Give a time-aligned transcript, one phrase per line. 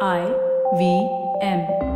[0.00, 0.26] I
[0.76, 1.08] V
[1.40, 1.93] M.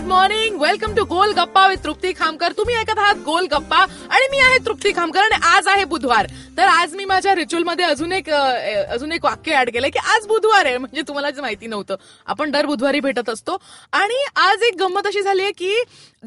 [0.00, 3.76] Good morning welcome to Gol Gappa with Trupti Khamkar तुम्ही ऐकत आहात गोल गप्पा
[4.10, 6.26] आणि मी आहे तृप्ती खामकर आणि आज आहे बुधवार.
[6.56, 10.66] तर आज मी माझ्या रिच्युअलमध्ये अजून एक अजून एक वाक्य ऍड केलंय की आज बुधवार
[10.66, 11.96] आहे म्हणजे तुम्हाला माहिती नव्हतं.
[12.26, 13.56] आपण दर बुधवारी भेटत असतो.
[13.92, 15.74] आणि आज एक गंमत अशी झाली आहे की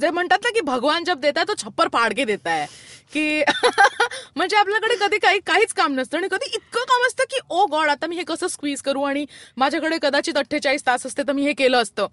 [0.01, 2.65] जे म्हणतात ना की भगवान जब देताय तो छप्पर फाडके देताय.
[3.13, 3.43] की
[4.35, 7.65] म्हणजे आपल्याकडे कधी काही काहीच काम नसतं आणि कधी इतकं काम असतं की oh ओ
[7.65, 9.03] गॉड आता मी हे कसं स्क्वीज करू?
[9.03, 9.25] आणि
[9.57, 12.07] माझ्याकडे कदाचित अठ्ठेचाळीस तास असते तर मी हे केलं असतं.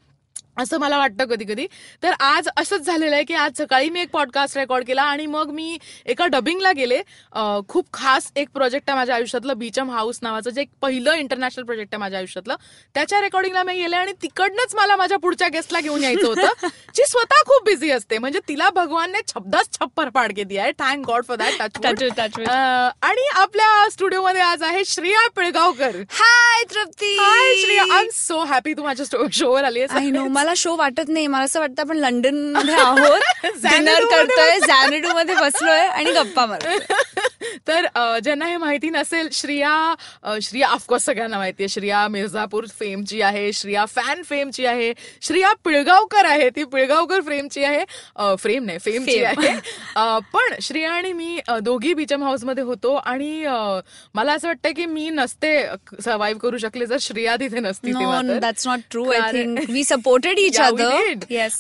[0.57, 1.67] असं मला वाटतं कधी कधी
[2.03, 5.51] तर आज असंच झालेलं आहे की आज सकाळी मी एक पॉडकास्ट रेकॉर्ड केला आणि मग
[5.51, 7.01] मी एका डबिंगला गेले.
[7.69, 11.95] खूप खास एक प्रोजेक्ट आहे माझ्या आयुष्यातलं बीचम हाऊस नावाचं जे एक पहिलं इंटरनॅशनल प्रोजेक्ट
[11.95, 12.55] आहे माझ्या आयुष्यातलं.
[12.95, 17.43] त्याच्या रेकॉर्डिंगला मी गेले आणि तिकडनंच मला माझ्या पुढच्या गेस्टला घेऊन यायचं होतं जी स्वतः
[17.47, 18.19] खूप बिझी असते.
[18.19, 20.73] म्हणजे तिला भगवानने छब्दाच छप्पर पाडके दिया आहे.
[20.79, 21.61] Thank God for that.
[23.03, 25.97] आणि आपल्या स्टुडिओमध्ये आज आहे Shriya Pilgaonkar.
[26.11, 27.17] Hi Trupti.
[27.19, 27.83] Hi Shriya.
[27.95, 31.27] I am so happy तू माझ्या शोवर आली नो मला शो वाटत नाही.
[31.27, 33.21] मला असं वाटतं आपण लंडनमध्ये आहोत.
[33.45, 36.77] डिनर करतोय झॅनिडू मध्ये बसलोय आणि गप्पा मारतोय.
[37.71, 37.87] तर
[38.25, 39.95] ज्यांना हे माहिती नसेल श्रिया
[40.43, 46.25] श्रिया ऑफकोर्स सगळ्यांना माहिती आहे श्रिया मिर्झापूर फेमची आहे श्रिया फॅन फेमची आहे श्रिया पिळगावकर
[46.25, 47.85] आहे ती पिळगावकर फ्रेमची आहे
[48.39, 49.23] फ्रेम नाही फेमची.
[49.25, 49.57] आहे.
[50.33, 53.45] पण श्रिया आणि मी दोघी बीचम हाऊसमध्ये होतो आणि
[54.15, 55.67] मला असं वाटतं की मी नसते
[56.05, 57.93] सर्व्हाइव्ह करू शकले जर श्रिया तिथे नसती.
[58.39, 59.05] That's not true
[59.69, 61.13] we supported each other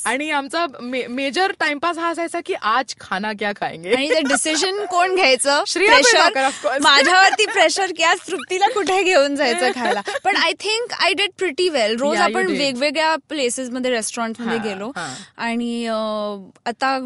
[0.04, 0.66] आणि आमचा
[1.08, 3.92] मेजर टाइमपास हा असायचा की आज खाना क्या खाएंगे?
[3.94, 5.62] आणि डिसिजन कोण घ्यायचं?
[5.66, 6.78] श्रेया प्रेशर.
[6.82, 11.68] माझ्यावरती प्रेशर की आज तृप्तीला कुठे घेऊन जायचं खायला पण I think I did pretty
[11.68, 12.46] well रोज आपण.
[12.50, 14.90] वेगवेगळ्या प्लेसेस मध्ये रेस्टॉरंटमध्ये हा, गेलो.
[15.38, 15.86] आणि
[16.66, 16.96] आता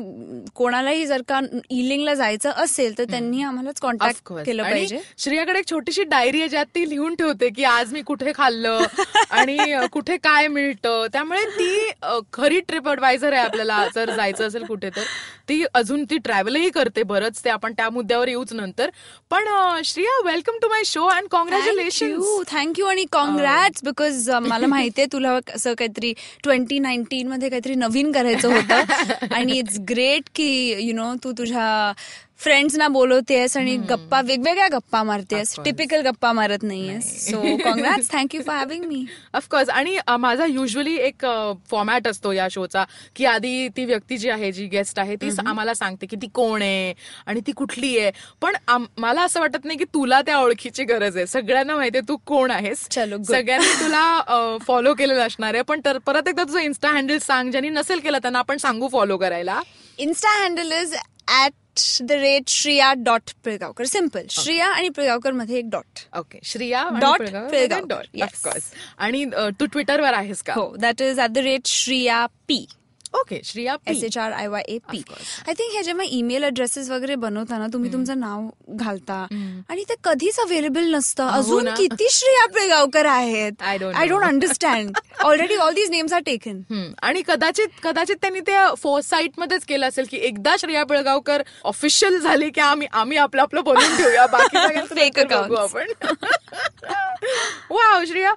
[0.55, 4.33] कोणालाही जर का इलिंगला जायचं असेल तर त्यांनी आम्हालाच कॉन्टॅक्ट.
[4.47, 8.33] केलं पाहिजे श्रेयाकडे एक छोटीशी डायरी आहे ज्यात ती लिहून ठेवते की आज मी कुठे
[8.35, 8.83] खाल्लं
[9.31, 9.57] आणि
[9.93, 11.91] कुठे काय मिळतं त्यामुळे ती
[12.33, 15.03] खरी ट्रिप ॲडवायझर आहे आपल्याला जर जायचं असेल कुठे तर
[15.49, 18.84] ती अजून ती ट्रॅव्हलही करते बरंच ते आपण त्या मुद्द्यावर येऊच नंतर
[19.31, 22.17] पण अ, Shreya welcome to my show and congratulation
[22.49, 26.13] thank you आणि कॉंग्रॅट्स बिकॉज मला माहितीये तुला असं काहीतरी
[26.43, 28.83] ट्वेंटी नाईन्टीन मध्ये काहीतरी नवीन करायचं होतं.
[29.35, 31.93] आणि इट्स ग्रेट की यु नो तू तुझ्या
[32.41, 35.55] फ्रेंड्सना बोलवतेस आणि गप्पा वेगवेगळ्या गप्पा मारतेस.
[35.65, 37.05] टिपिकल गप्पा मारत नाहीयेस.
[37.31, 41.27] So congrats thank you for having me of course आणि माझा युजली एक
[41.71, 42.85] फॉर्मॅट असतो या शोचा
[43.17, 46.63] की आधी ती व्यक्ती जी आहे जी गेस्ट आहे ती आम्हाला सांगते की ती कोण
[46.63, 46.93] आहे
[47.27, 48.11] आणि ती कुठली आहे.
[48.43, 48.57] पण
[48.99, 51.27] मला असं वाटत नाही की तुला त्या ओळखीची गरज आहे.
[51.27, 52.87] सगळ्यांना माहितीये तू कोण आहेस.
[52.91, 55.63] सगळ्यांनी तुला फॉलो केलेलं असणार आहे.
[55.63, 57.51] पण तर परत एकदा तुझं इन्स्टा हँडल सांग.
[57.51, 59.61] ज्यांनी नसेल केलं त्यांना आपण सांगू फॉलो करायला.
[59.99, 60.95] Insta handle is
[61.43, 61.53] at
[62.01, 67.87] the rate Shriya dot Pilgaonkar simple Shriya आणि पिळगावकरमध्ये एक dot okay Shriya Dot Pilgaonkar.
[67.87, 68.23] Dot.
[68.23, 68.63] Of course
[68.99, 69.25] आणि
[69.61, 70.55] तू ट्विटरवर आहेस का?
[70.55, 70.77] हो.
[70.77, 72.67] That is at the rate Shriya P
[73.15, 75.03] okay Shriya S H R I Y A P.
[75.49, 79.27] I think हे जेव्हा ईमेल ॲड्रेसेस वगैरे बनवताना तुम्ही तुमचं नाव घालता.
[79.69, 81.25] आणि ते कधीच अवेलेबल नसतं.
[81.25, 81.75] हो अजून ना.
[81.75, 83.53] किती श्रेया पिळगावकर आहेत.
[83.63, 83.79] I.
[83.79, 86.61] Don't understand already all these names are taken.
[87.03, 92.19] आणि कदाचित कदाचित त्यांनी ते फोर्स साईट मध्येच केलं असेल की एकदा श्रेया पिळगावकर ऑफिशियल
[92.19, 94.27] झाली की आम्ही आम्ही आपलं आपलं बनवून ठेवूया.
[94.27, 94.57] बाकी.
[95.55, 95.87] आपण.
[97.71, 98.33] वा श्रेया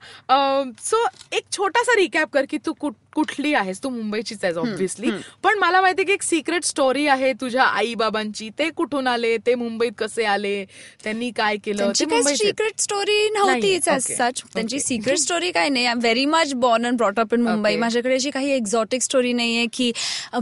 [0.83, 3.83] सो एक छोटासा रिकॅप कर की तू कुठ- कुठली आहेस?
[3.83, 5.11] तू मुंबईचीच आहेस ऑब्व्हियसली
[5.44, 9.35] पण मला माहिती की एक सिक्रेट स्टोरी आहे तुझ्या आई बाबांची ते कुठून आले?
[9.38, 10.63] ते मुंबईत कसे आले?
[11.03, 11.91] त्यांनी काय केलं?
[12.38, 13.79] Secret story Okay.
[14.19, 14.79] सच त्यांची.
[14.79, 15.85] सिक्रेट स्टोरी काय नाही.
[15.85, 17.75] I very much born and brought up in Mumbai.
[17.75, 19.91] माझ्याकडे अशी काही एक्झॉटिक स्टोरी नाहीये की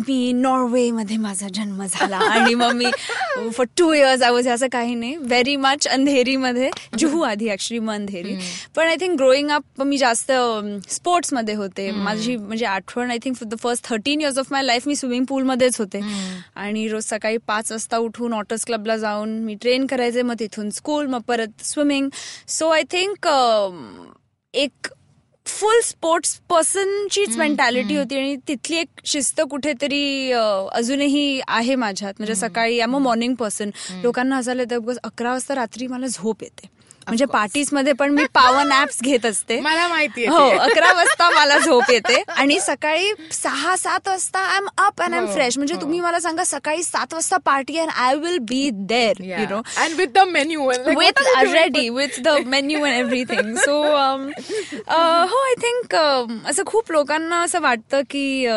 [0.08, 2.92] मी नॉर्वे मध्ये माझा जन्म झाला आणि मग मी
[3.54, 5.16] for two years I was असं काही नाही.
[5.16, 6.70] व्हेरी मच अंधेरी मध्ये
[7.00, 8.36] जुहू आधी ऍक्च्युली मग अंधेरी.
[8.76, 10.32] पण आय थिंक ग्रोईंग अप मी जास्त
[10.90, 11.90] स्पोर्ट्समध्ये होते.
[11.92, 15.26] माझी म्हणजे आठवण I think for the first thirteen years of my life me swimming
[15.26, 16.00] पूलमध्येच होते.
[16.56, 21.08] आणि रोज सकाळी पाच वाजता उठून ऑटर्स क्लबला जाऊन मी ट्रेन करायचे मग तिथून स्कूल
[21.08, 22.10] मग परत स्विमिंग
[22.48, 23.28] सो आय थिंक
[24.54, 24.88] एक
[25.46, 30.42] फुल स्पोर्ट्स पर्सनचीच मेंटॅलिटी होती आणि तिथली एक शिस्त कुठेतरी अ,
[30.72, 32.14] अजूनही आहे माझ्यात.
[32.18, 33.70] म्हणजे सकाळी आय मॉर्निंग पर्सन
[34.04, 36.68] लोकांना हसायला येतं बिकॉज अकरा वाजता रात्री मला झोप येते.
[37.08, 39.60] म्हणजे पार्टीजमध्ये पण मी पॉवर नॅप्स घेत असते.
[39.62, 40.50] मला माहितीये हो.
[40.50, 42.24] अकरा वाजता मला झोप येते.
[42.28, 45.82] आणि सकाळी सहा सात वाजता I am up and I am fresh म्हणजे हो.
[45.82, 49.96] तुम्ही मला सांगा सकाळी सात वाजता party and I will be there you know and
[49.96, 50.72] with the menu
[51.96, 53.58] with the menu and everything.
[53.58, 54.32] So um,
[54.88, 55.96] uh, हो आय थिंक
[56.50, 58.48] असं खूप लोकांना असं वाटतं की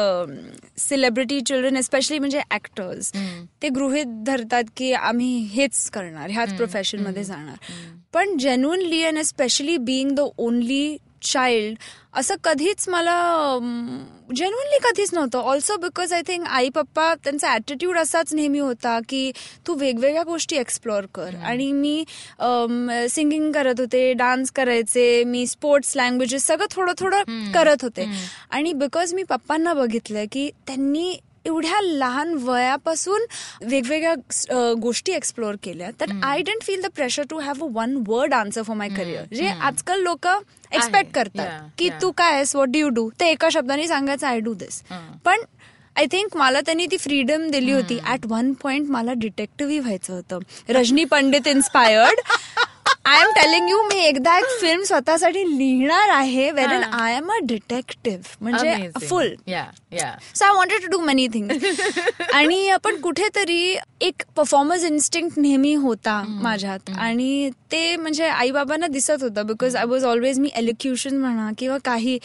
[0.78, 3.12] सेलिब्रिटी चिल्ड्रन एस्पेशली म्हणजे ऍक्टर्स
[3.62, 7.56] ते गृहित धरतात की आम्ही हेच करणार ह्याच प्रोफेशनमध्ये जाणार.
[8.14, 11.79] पण genuinely and especially being the only child
[12.19, 13.14] असं कधीच मला
[14.37, 15.38] जेन्युनली कधीच नव्हतं.
[15.38, 19.31] ऑल्सो बिकॉज आय थिंक आई पप्पा त्यांचा ॲटिट्यूड असाच नेहमी होता की
[19.67, 21.35] तू वेगवेगळ्या गोष्टी एक्सप्लोअर कर.
[21.37, 22.05] आणि मी
[23.11, 28.08] सिंगिंग करत होते डान्स करायचे मी स्पोर्ट्स लँग्वेजेस सगळं थोडं थोडं करत होते.
[28.50, 31.17] आणि बिकॉज मी पप्पांना बघितलं की त्यांनी
[31.48, 33.24] एवढ्या लहान वयापासून
[33.64, 35.90] वेगवेगळ्या गोष्टी एक्सप्लोअर केल्या.
[36.00, 39.34] तर I don't feel the pressure to have a one word answer for my career
[39.34, 41.88] जे आजकाल लोक एक्सपेक्ट करतात की.
[42.02, 42.56] तू काय आहेस?
[42.56, 44.82] वॉट डू यू डू ते एका शब्दाने सांगायचं आय डू दिस
[45.24, 45.40] पण
[45.96, 47.98] आय थिंक मला त्यांनी ती फ्रीडम दिली होती.
[48.08, 50.38] ऍट वन पॉइंट मला डिटेक्टिव्ह व्हायचं होतं.
[50.68, 52.20] Rajni Pandit inspired
[53.08, 57.37] I am telling you मी एकदा एक फिल्म स्वतःसाठी लिहिणार आहे wherein I am a
[57.43, 58.75] detective म्हणजे
[59.08, 59.28] full
[60.34, 61.81] so I wanted to do many things
[62.34, 66.90] आणि आपण कुठेतरी एक परफॉर्मन्स इन्स्टिंक्ट नेहमी होता माझ्यात.
[66.99, 71.78] आणि ते म्हणजे आई बाबांना दिसत होतं बिकॉज आय वॉज ऑलवेज मी एलिक्युशन म्हणा किंवा
[71.84, 72.19] काही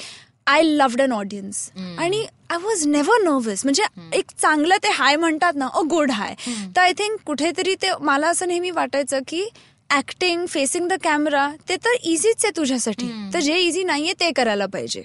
[0.47, 3.83] I loved an audience and I was never nervous म्हणजे
[4.13, 6.33] एक चांगलं ते हाय म्हणतात ना अ गुड हाय
[6.75, 9.47] तर आय थिंक कुठेतरी ते मला असं नेहमी वाटायचं की
[9.91, 13.07] ऍक्टिंग फेसिंग द कॅमेरा ते तर इझीच आहे तुझ्यासाठी.
[13.33, 15.01] तर जे इझी नाहीये ते करायला पाहिजे.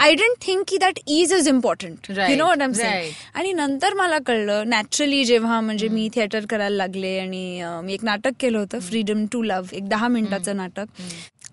[0.00, 2.72] आय डोंट थिंक की that is is important you know what um.
[3.34, 8.32] आणि नंतर मला कळलं नॅचरली जेव्हा म्हणजे मी थिएटर करायला लागले आणि मी एक नाटक
[8.40, 10.86] केलं होतं फ्रीडम टू लव्ह एक दहा मिनिटाचं नाटक.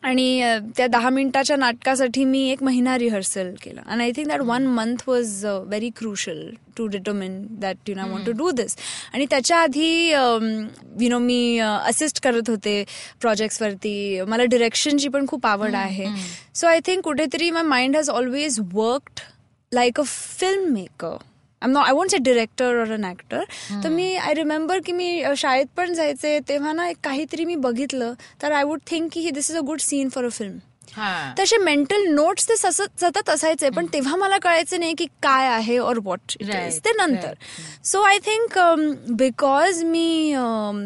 [0.06, 3.82] आणि त्या दहा मिनिटाच्या नाटकासाठी मी एक महिना रिहर्सल केलं.
[3.82, 6.44] आणि I think that one month was very crucial
[6.78, 8.76] to determine that you know want to do this
[9.14, 12.84] आणि त्याच्या आधी यु नो मी असिस्ट करत होते
[13.22, 16.06] प्रोजेक्ट्सवरती मला डिरेक्शनची पण खूप आवड आहे.
[16.56, 19.20] सो आय थिंक कुठेतरी my mind has always worked
[19.72, 21.18] like a film maker
[21.66, 23.44] I not I want say director or an actor
[23.84, 28.14] तर मी आय रिमेंबर की मी शाळेत पण जायचे तेव्हा ना एक काहीतरी मी बघितलं
[28.42, 30.58] तर आय वुड थिंक की this is a good scene for a film
[31.40, 36.00] तसे मेंटल नोट्स ते सतत असायचे पण तेव्हा मला कळायचं नाही की काय आहे और
[36.42, 37.34] इज ते नंतर.
[37.84, 38.58] सो आय थिंक
[39.18, 40.86] बिकॉज मी um,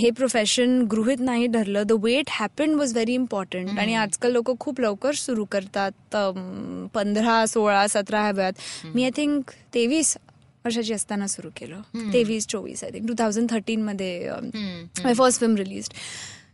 [0.00, 4.80] हे प्रोफेशन गृहित नाही धरलं the way it happen was very important आणि आजकाल लोक खूप
[4.80, 8.52] लवकर सुरू करतात um, पंधरा सोळा सतरा ह्या वयात.
[8.94, 10.16] मी आय थिंक तेवीस
[10.64, 11.80] वर्षाची असताना सुरू केलं.
[12.12, 14.30] तेवीस चोवीस I think two thousand thirteen मध्ये
[15.04, 15.88] my first film release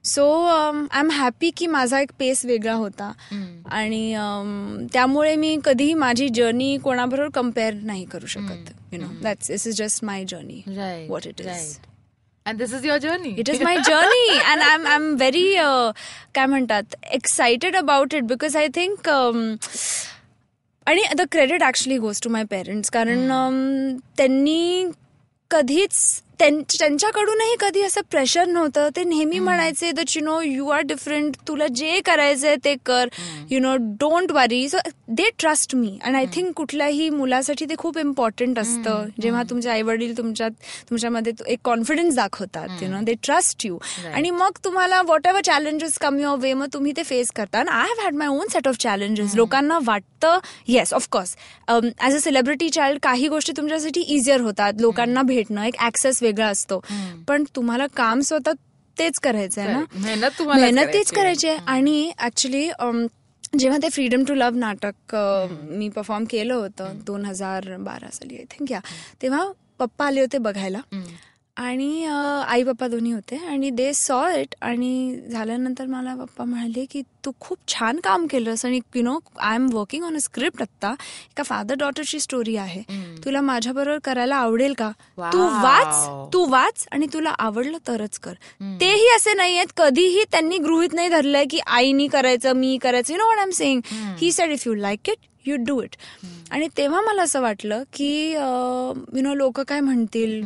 [0.05, 3.13] so I am happy की माझा एक पेस वेगळा होता.
[3.67, 9.49] आणि um, त्यामुळे मी कधीही माझी जर्नी कोणाबरोबर कंपेअर नाही करू शकत you know that's
[9.49, 11.77] this is just my journey what it is
[12.47, 15.55] and this is your journey it is my journey and I am I am very
[16.35, 19.09] काय म्हणतात excited about it because I think
[20.87, 24.91] आणि the credit actually goes to my parents कारण um, त्यांनी
[25.51, 28.89] कधीच त्यांच्याकडूनही कधी असं pressure नव्हतं.
[28.97, 33.09] ते नेहमी म्हणायचे that you know you are different तुला जे करायचंय ते कर.
[33.51, 34.79] You know don't worry so
[35.09, 39.05] they trust me and I think कुठल्याही मुलासाठी ते खूप इम्पॉर्टंट असतं.
[39.23, 40.51] जेव्हा तुमचे आई वडील तुमच्यात
[40.91, 43.79] तुमच्यामध्ये एक कॉन्फिडन्स दाखवतात you know they trust you
[44.15, 47.59] आणि मग तुम्हाला whatever challenges come your way मग तुम्ही ते फेस करता.
[47.59, 50.39] आणि I have had my own set of challenges लोकांना वाटतं
[50.69, 51.37] yes of course
[51.69, 54.73] as a celebrity child काही गोष्टी तुमच्यासाठी इझियर होतात.
[54.81, 56.81] लोकांना भेटणं एक ऍक्सेस वेगळा असतो.
[57.29, 58.53] पण तुम्हाला काम स्वतः
[58.97, 61.59] तेच करायचं आहे ना मेहनत तुम्हाला मेहनत तेच करायची आहे.
[61.67, 62.69] आणि ऍक्च्युली
[63.59, 68.37] जेव्हा ते फ्रीडम टू लव्ह नाटक अ, मी परफॉर्म केलं होतं दोन हजार बारा साली
[68.37, 68.81] आय थिंक या.
[69.23, 69.45] तेव्हा
[69.79, 70.81] पप्पा आले होते बघायला.
[71.57, 72.05] आणि
[72.49, 77.31] आई पप्पा दोन्ही होते आणि दे सॉ इट आणि झाल्यानंतर मला पप्पा म्हणाले की तू
[77.41, 80.91] खूप छान काम केलंस आणि you know I am working on a script आत्ता.
[81.31, 82.83] एका फादर डॉटरची स्टोरी आहे.
[83.25, 84.91] तुला माझ्याबरोबर करायला आवडेल का?
[85.33, 85.45] तू.
[85.63, 88.35] वाच तू वाच आणि तुला आवडलं तरच कर.
[88.81, 93.13] तेही असे नाही आहेत कधीही त्यांनी गृहित नाही धरलंय की आईनी करायचं मी करायचं.
[93.13, 93.81] You know what I am saying
[94.21, 95.97] he said if you like it you do it
[96.51, 100.43] आणि तेव्हा मला असं वाटलं की यु नो लोक काय म्हणतील?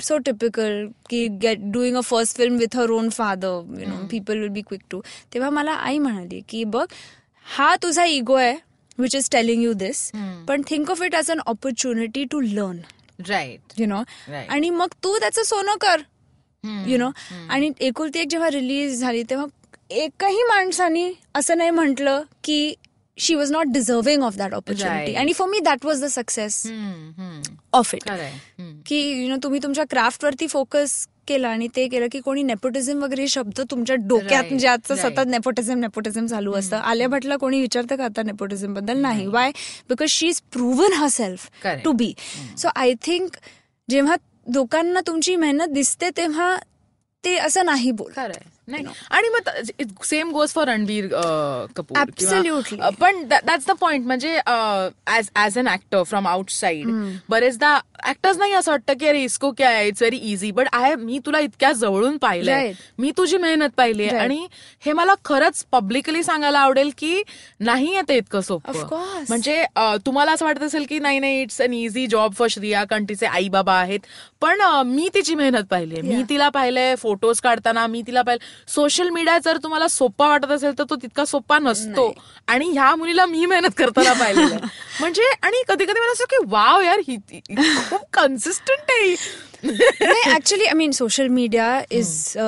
[0.00, 4.38] सो टिपिकल की get doing a first film with her own father you know people
[4.38, 6.86] will be quick to तेव्हा मला आई म्हणाली की बघ
[7.46, 8.54] हा तुझा इगो आहे
[8.98, 10.10] which is telling you this
[10.48, 12.78] पण think of it as an opportunity to learn
[13.28, 14.50] right you know Right.
[14.50, 16.00] आणि मग तू त्याचं सोनं कर.
[16.86, 17.10] यु नो
[17.50, 19.46] आणि एकुलती एक जेव्हा रिलीज झाली तेव्हा
[19.90, 22.74] एकही माणसानी असं नाही म्हटलं की
[23.18, 25.14] she was not deserving of that opportunity.
[25.14, 26.62] आणि for me that was the success
[27.76, 28.08] of it
[28.86, 33.22] की यु नो तुम्ही तुमच्या क्राफ्टवरती फोकस केलं आणि ते केलं की कोणी नेपोटिझम वगैरे
[33.22, 34.94] हे शब्द तुमच्या डोक्यात म्हणजे आजचं.
[34.94, 36.76] सतत नेपोटिझम नेपोटिझम चालू असतं.
[36.76, 38.98] आलिया भटला कोणी विचारतं का आता नेपोटिझमबद्दल?
[38.98, 39.26] नाही.
[39.26, 39.50] Why
[39.88, 41.48] because she is proven herself.
[41.84, 42.12] To be
[42.58, 43.36] so I think
[43.88, 44.16] जेव्हा
[44.54, 46.56] लोकांना तुमची मेहनत दिसते तेव्हा
[47.24, 48.12] ते असं नाही बोल
[48.68, 48.84] नाही.
[49.10, 49.48] आणि मग
[50.04, 51.06] same goes for Ranbir
[51.76, 51.98] Kapoor
[53.00, 56.90] पण दॅट्स द पॉइंट म्हणजे as as an actor from outside
[57.28, 60.94] बरेचदा ऍक्टर्स नाही असं वाटतं की अरे इसको क्या आहे it's very easy but I
[60.94, 62.66] मी तुला इतक्या जवळून पाहिलंय.
[62.66, 62.80] Right.
[62.98, 64.08] मी तुझी मेहनत पाहिली.
[64.08, 64.46] आणि
[64.86, 67.22] हे मला खरंच पब्लिकली सांगायला आवडेल की
[67.60, 68.96] नाही येते इतकं सोपं.
[69.28, 69.64] म्हणजे
[70.06, 73.26] तुम्हाला असं वाटत असेल की नाही नाही it's an easy job for Shriya कारण तिचे
[73.26, 74.00] आई बाबा आहेत.
[74.42, 76.22] पण मी तिची मेहनत पाहिली मी.
[76.28, 80.84] तिला पाहिलंय फोटोज काढताना मी तिला पाहिलं सोशल मीडिया जर तुम्हाला सोपा वाटत असेल तर
[80.90, 82.12] तो तितका सोपा नसतो
[82.48, 84.56] आणि ह्या मुलीला मी मेहनत करताना आहे.
[85.00, 87.16] म्हणजे आणि कधी कधी मला असं की वाव यार ही
[87.90, 89.14] खूप कन्सिस्टंट आहे.
[90.34, 92.44] Actually I mean social media is a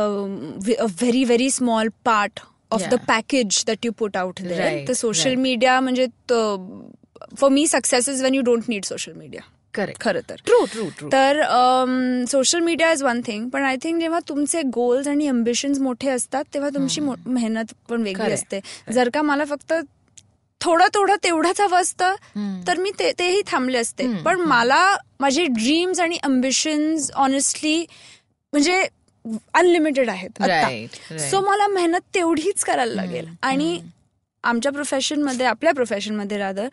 [0.66, 2.94] very very small part of the.
[3.08, 4.40] Package that you put out
[4.88, 5.34] तर सोशल.
[5.34, 6.06] मीडिया म्हणजे
[7.38, 9.42] for me success is when you don't need social media
[9.74, 10.34] correct खरं तर.
[10.46, 11.42] True true true तर
[12.28, 16.44] social media is one thing पण I think जेव्हा तुमचे goals आणि अम्बिशन्स मोठे असतात
[16.54, 18.60] तेव्हा तुमची मेहनत पण वेगळी असते.
[18.92, 19.74] जर का मला फक्त
[20.60, 22.14] थोडं थोडं तेवढंच हवं असतं
[22.66, 24.04] तर मी ते- तेही थांबले असते.
[24.22, 27.86] पण मला माझे ड्रीम्स आणि अम्बिशन्स ऑनेस्टली
[28.52, 28.86] म्हणजे
[29.54, 30.42] अनलिमिटेड आहेत.
[31.30, 33.26] सो मला मेहनत तेवढीच करायला लागेल.
[33.42, 33.80] आणि
[34.42, 36.68] आमच्या प्रोफेशनमध्ये आपल्या प्रोफेशनमध्ये रादर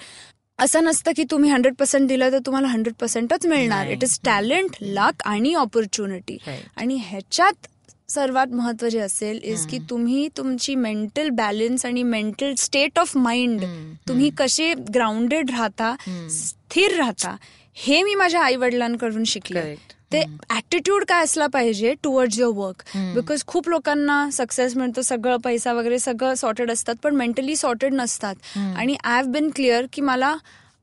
[0.59, 3.87] असं नसतं की तुम्ही हंड्रेड पर्सेंट दिलं तर तुम्हाला हंड्रेड पर्सेंटच मिळणार.
[3.87, 6.37] इट इज टॅलेंट लक आणि ऑपॉर्च्युनिटी.
[6.77, 7.67] आणि ह्याच्यात
[8.11, 13.63] सर्वात महत्त्व जे असेल इज की तुम्ही तुमची मेंटल बॅलन्स आणि मेंटल स्टेट ऑफ माइंड
[14.07, 15.95] तुम्ही कसे ग्राउंडेड राहता
[16.31, 17.35] स्थिर राहता
[17.77, 19.75] हे मी माझ्या आई वडिलांकडून शिकले.
[20.11, 20.23] ते
[20.55, 22.83] ऍटिट्यूड काय असला पाहिजे टुवर्ड्स युअर वर्क
[23.15, 28.35] बिकॉज खूप लोकांना सक्सेस मिळतो सगळं पैसा वगैरे सगळं सॉर्टेड असतात पण मेंटली सॉर्टेड नसतात.
[28.55, 30.35] आणि आय हॅव बिन क्लिअर की मला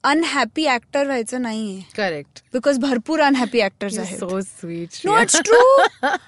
[0.05, 1.81] अनहॅपी ऍक्टर व्हायचं नाहीये.
[1.97, 4.19] करेक्ट बिकॉज भरपूर अनहॅपी ऍक्टर्स आहेत.
[4.19, 5.61] So sweet no it's true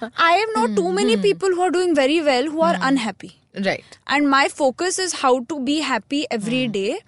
[0.05, 3.29] I am not too many people who are doing very well who are unhappy
[3.65, 6.99] right and my focus is how to be happy every day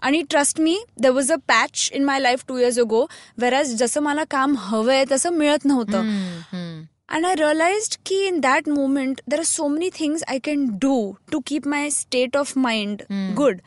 [0.00, 3.06] आणि trust me there was a patch in my life two years ago
[3.38, 6.84] where जसं मला काम हवंय तसं मिळत नव्हतं.
[7.09, 10.95] And I realise की in that moment there are so many things I can do
[11.31, 13.01] to keep my state of mind
[13.37, 13.57] good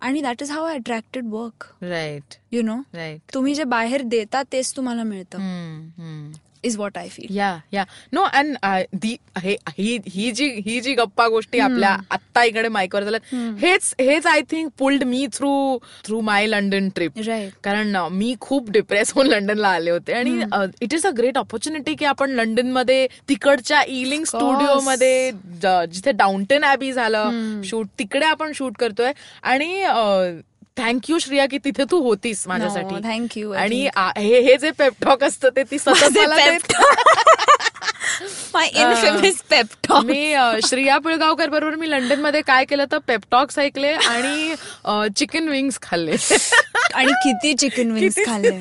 [0.00, 4.42] आणि that is how I attracted work right you know right तुम्ही जे बाहेर देता
[4.52, 5.38] तेच तुम्हाला मिळतं
[6.67, 7.83] Is what I feel yeah yeah
[8.13, 8.55] no and
[9.77, 13.35] he जी ही जी गप्पा गोष्टी आपल्या आत्ता इकडे माईकवर झाल्यात.
[13.59, 17.19] हेच हेच I think pulled me through through my London trip
[17.63, 20.13] कारण अ, मी खूप डिप्रेस होऊन लंडनला आले होते.
[20.13, 20.41] आणि
[20.81, 24.27] it is a great opportunity की आपण लंडनमध्ये तिकडच्या इलिंग course.
[24.27, 25.31] स्टुडिओ मध्ये
[25.61, 29.11] ज- जिथे डाऊनटन ॲबी झालं शूट तिकडे आपण शूट करतोय.
[29.43, 29.83] आणि
[30.77, 35.63] थँक्यू श्रिया की तिथे तू होतीस माझ्यासाठी I आणि हे हे जे पेपटॉक असतं ते
[35.63, 36.57] ती सतत मला.
[38.53, 40.33] माय इनफेमस पेप्टॉक मी
[40.67, 44.55] श्रिया पिळगावकर बरोबर मी लंडनमध्ये काय केलं तर पेपटॉक्स ऐकले आणि
[45.17, 46.15] चिकन विंग्स खाल्ले.
[46.93, 48.51] आणि किती चिकन विंग्स खाल्ले.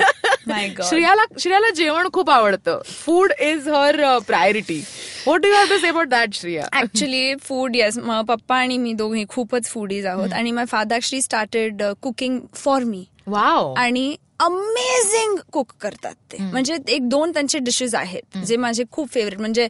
[0.47, 2.81] माय गॉड श्रियाला श्रियाला जेवण खूप आवडतं.
[3.05, 4.83] Food is her priority
[5.27, 6.69] what do have to say about that Shriya?
[6.81, 10.33] Actually food yes पप्पा आणि मी दोघे खूपच फूडीज आहोत.
[10.33, 16.37] आणि my father actually started cooking for me wow आणि अमेझिंग कुक करतात ते.
[16.43, 19.67] म्हणजे एक दोन त्यांचे डिशेस आहेत जे माझे खूप फेवरेट म्हणजे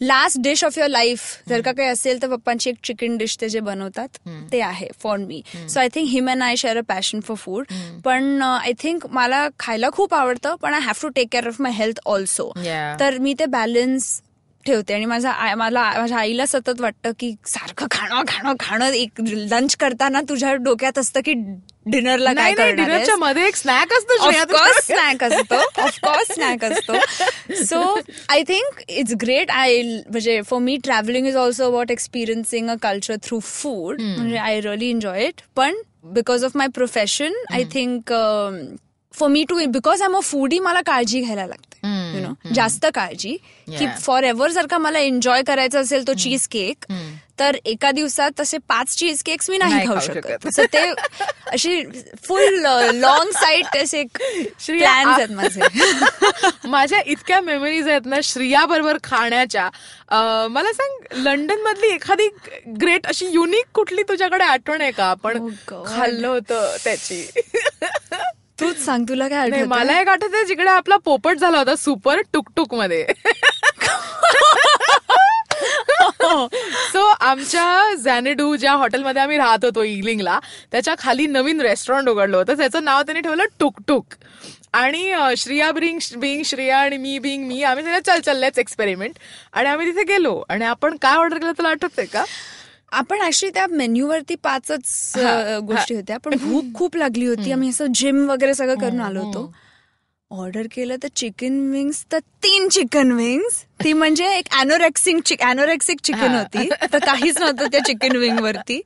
[0.00, 3.48] last dish of your life जर का काही असेल तर पप्पांची एक चिकन डिश ते
[3.48, 4.18] जे बनवतात
[4.52, 7.64] ते आहे for me so I think him and I share a passion for food
[8.04, 11.72] पण आय थिंक मला खायला खूप आवडतं पण I have to take care of my
[11.72, 12.50] health also.
[13.00, 14.20] तर मी ते बॅलन्स
[14.66, 19.76] ठेवते आणि माझा मला माझ्या आईला सतत वाटतं की सारखं खाणं खाणं खाणं एक लंच
[19.76, 21.34] करताना तुझ्या डोक्यात असतं की
[21.86, 22.52] डिनरला काय?
[22.54, 25.54] डिनरच्या मध्ये एक स्नॅक असतो ऑफकोर्स स्नॅक असतो.
[25.82, 26.92] ऑफकोर्स स्नॅक असतो.
[27.64, 27.80] So
[28.28, 33.16] I think it's great I म्हणजे for me travelling is also about experiencing a culture
[33.22, 35.74] through food म्हणजे आय रिअली एन्जॉय इट पण
[36.04, 38.12] because of my profession I think
[39.14, 41.73] for me too because I a foodie मला काळजी घ्यायला लागते.
[41.84, 43.36] You know जास्त काळजी.
[43.68, 43.86] की.
[44.02, 46.84] फॉर एव्हर जर का मला एन्जॉय करायचा असेल तो चीज केक
[47.38, 50.46] तर एका दिवसात तसे पाच चीज केक्स मी नाही खाऊ शकत.
[50.58, 50.92] So ते
[51.46, 51.84] अशी
[52.28, 55.60] फुल लॉंग साईड प्लॅन्स आहेत माझे.
[56.68, 59.68] माझ्या इतक्या मेमरीज आहेत ना श्रिया बरोबर खाण्याच्या.
[60.50, 62.28] मला सांग लंडन मधली एखादी
[62.80, 65.04] ग्रेट अशी युनिक कुठली तुझ्याकडे आठवण आहे का?
[65.04, 65.84] आपण Oh.
[65.86, 67.30] खाल्लं होतं त्याची.
[68.58, 69.66] तूच सांग तुला काय आठवतं?
[69.68, 73.06] मला एक आठवत जिकडे आपला पोपट झाला होता सुपर टुकटुकमध्ये.
[76.92, 80.38] सो आमच्या झॅनेडू ज्या हॉटेलमध्ये आम्ही राहत होतो इलिंगला
[80.72, 82.54] त्याच्याखाली नवीन रेस्टॉरंट उघडलं होतं.
[82.54, 84.14] त्याचं नाव त्यांनी ठेवलं टुकटुक.
[84.72, 89.14] आणि श्रिया बिंग बिंग श्रिया आणि मी बिंग मी आम्ही सगळं चल चल एक्सपेरिमेंट
[89.52, 90.42] आणि आम्ही तिथे गेलो.
[90.48, 92.24] आणि आपण काय ऑर्डर केलं तुला आठवतंय का?
[92.94, 95.12] आपण ऍक्च्युली त्या मेन्यूवरती पाचच
[95.66, 96.16] गोष्टी होत्या.
[96.24, 97.52] पण भूक खूप लागली होती.
[97.52, 99.54] आम्ही असं जिम वगैरे सगळं करून आलो होतो.
[100.30, 103.64] ऑर्डर केलं तर चिकन विंग्स तर तीन चिकन विंग्स.
[103.84, 106.68] ती म्हणजे एक अॅनोरेक्सिक अॅनोरेक्सिक चिकन होती.
[106.92, 108.80] तर काहीच नव्हतं त्या चिकन विंग वरती.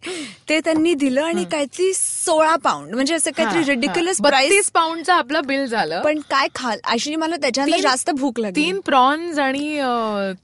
[0.48, 5.46] ते त्यांनी दिलं आणि काहीतरी सोळा पाऊंड म्हणजे असं काहीतरी रिडिक्युलस प्राइस बत्तीस पाऊंडचं आपलं
[5.46, 6.02] बिल झालं.
[6.02, 8.64] पण काय खाल ऍक्च्युली मला त्याच्यानंतर जास्त भूक लागली.
[8.64, 9.80] तीन प्रॉन्स आणि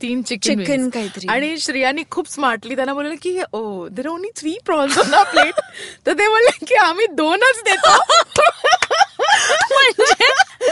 [0.03, 0.91] तीन चिकन wings.
[0.91, 1.27] काहीतरी.
[1.29, 5.61] आणि श्रियानी खूप स्मार्टली त्यांना बोलले की ओ there only three prawns on plate
[6.07, 7.99] तर ते बोलले की आम्ही दोनच देतो.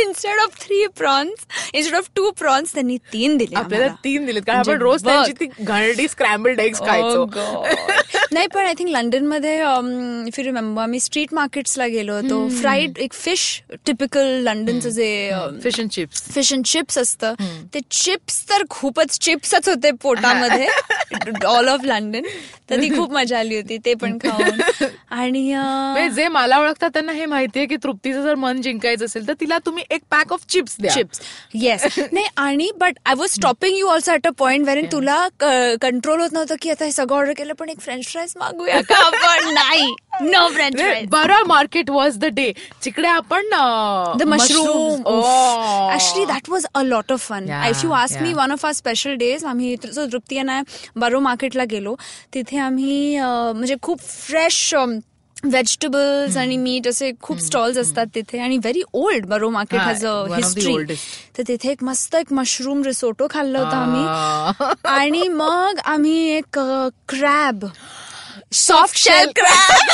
[0.00, 3.86] Instead of three prawns instead of two prawns त्यांनी तीन दिले आपल्याला.
[4.04, 5.10] तीन दिलेत कारण आपण म्हणजे रोज बघ.
[5.10, 7.24] त्यांची ती घरडी स्क्रॅम्बल्ड एग्स खायचो.
[8.32, 9.54] नाही पण आय थिंक लंडनमध्ये
[10.28, 12.48] इफ यू रिमेंबर आम्ही स्ट्रीट मार्केट्सला गेलो होतो.
[12.60, 13.44] फ्राईड एक फिश
[13.86, 15.30] टिपिकल लंडनचं जे
[15.62, 17.34] fish and chips fish and chips असतं.
[17.74, 20.66] ते चिप्स तर खूपच चिप्सच होते पोटामध्ये.
[21.46, 22.22] ऑल ऑफ लंडन
[22.70, 24.60] तर ती खूप मजा आली होती ते पण खाऊन.
[25.10, 29.32] आणि अं, जे मला ओळखतात त्यांना हे माहितीये की तृप्तीचं जर मन जिंकायचं असेल तर
[29.40, 30.92] तिला तुम्ही एक पॅक ऑफ चिप्स द्या.
[30.94, 31.20] चिप्स
[31.54, 35.26] येस नाही आणि but I was stopping you also at a point where तुला
[35.82, 38.96] कंट्रोल होत नव्हतं की आता हे सगळं ऑर्डर केलं पण एक फ्रेंच फ्राईज मागूया का
[39.06, 39.52] आपण?
[39.54, 39.94] नाही.
[40.22, 42.52] No French fries Borough market was the day
[42.84, 43.46] तिकडे आपण.
[45.90, 47.46] Actually, that was a lot of fun.
[47.46, 48.36] Yeah, If you ask me, yeah.
[48.36, 50.60] one of our special days, आम्ही so तृप्ती आणि
[50.96, 51.94] बारो मार्केटला गेलो
[52.34, 54.74] तिथे आम्ही अं, म्हणजे खूप फ्रेश
[55.44, 58.38] व्हेजिटेबल्स आणि मीट असे खूप स्टॉल्स असतात तिथे.
[58.38, 60.94] आणि व्हेरी ओल्ड बरो मार्केट हा, हॅज अ हिस्ट्री.
[61.38, 63.76] तर तिथे एक मस्त एक मशरूम रिसोटो खाल्लं होतं.
[63.76, 64.64] आम्ही.
[64.84, 66.58] आणि मग आम्ही एक
[67.08, 67.64] crab
[68.52, 69.88] soft shell crab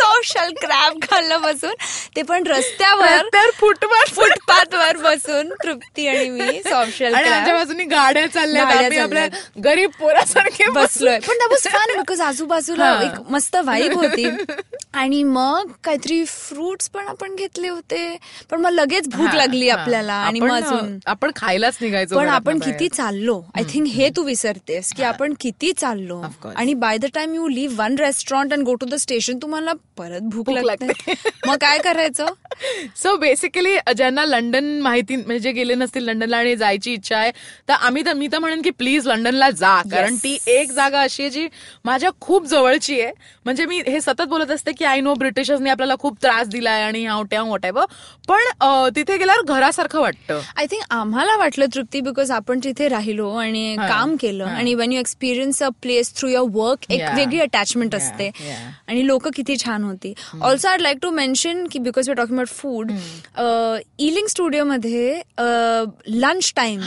[0.00, 1.74] soft shell crab खाल्लं बसून.
[2.16, 4.04] ते पण रस्त्यावर तर फुटवर.
[4.10, 8.66] फुटपाथ वर बसून तृप्ती आणि मी सॉफ्ट शेल आणि आमच्या क्रॅब बाजूनी गाड्या चालल्या
[9.02, 9.26] आपल्या.
[9.64, 11.18] गरीब पोरासारखे बसलोय.
[11.18, 12.92] पण बिकॉज आजूबाजूला.
[13.04, 14.28] एक मस्त वाईब होती.
[15.00, 18.16] आणि मग काहीतरी फ्रुट्स पण आपण घेतले होते.
[18.50, 19.68] पण मग लगेच भूक लागली.
[19.68, 22.58] आपल्याला आणि मग अजून आपण खायलाच निघायचो पण आपण.
[22.58, 23.40] किती चाललो.
[23.56, 26.22] आय थिंक हे तू विसरतेस की आपण किती चाललो.
[26.56, 30.22] आणि by the time you leave one restaurant and go to the station तुम्हाला परत
[30.22, 31.12] भूक लागते.
[31.46, 32.26] मग काय करायचं?
[32.96, 37.30] सो बेसिकली ज्यांना लंडन माहिती म्हणजे गेले नसतील लंडनला आणि जायची इच्छा आहे
[37.68, 39.74] तर आम्ही तर मी तर म्हणेन की प्लीज लंडनला जा.
[39.90, 41.46] कारण ती एक जागा अशी आहे जी
[41.84, 43.12] माझ्या खूप जवळची आहे.
[43.44, 47.02] म्हणजे मी हे सतत बोलत असते की आय नो ब्रिटिशर्सनी आपल्याला खूप त्रास दिलाय आणि
[47.02, 47.84] ह्याव ट्याव वॉटेवर
[48.28, 50.40] पण तिथे गेल्यावर घरासारखं वाटतं.
[50.56, 54.44] आय थिंक आम्हाला वाटलं तृप्ती बिकॉज आपण तिथे राहिलो आणि काम केलं.
[54.44, 57.02] आणि when you experience a place through your work एक.
[57.14, 58.30] वेगळी अटॅचमेंट असते.
[58.88, 60.12] आणि लोक किती छान होती.
[60.42, 62.90] Also I like to mention की because you talking about food
[63.98, 65.20] Ealing स्टुडिओमध्ये
[66.08, 66.80] lunch time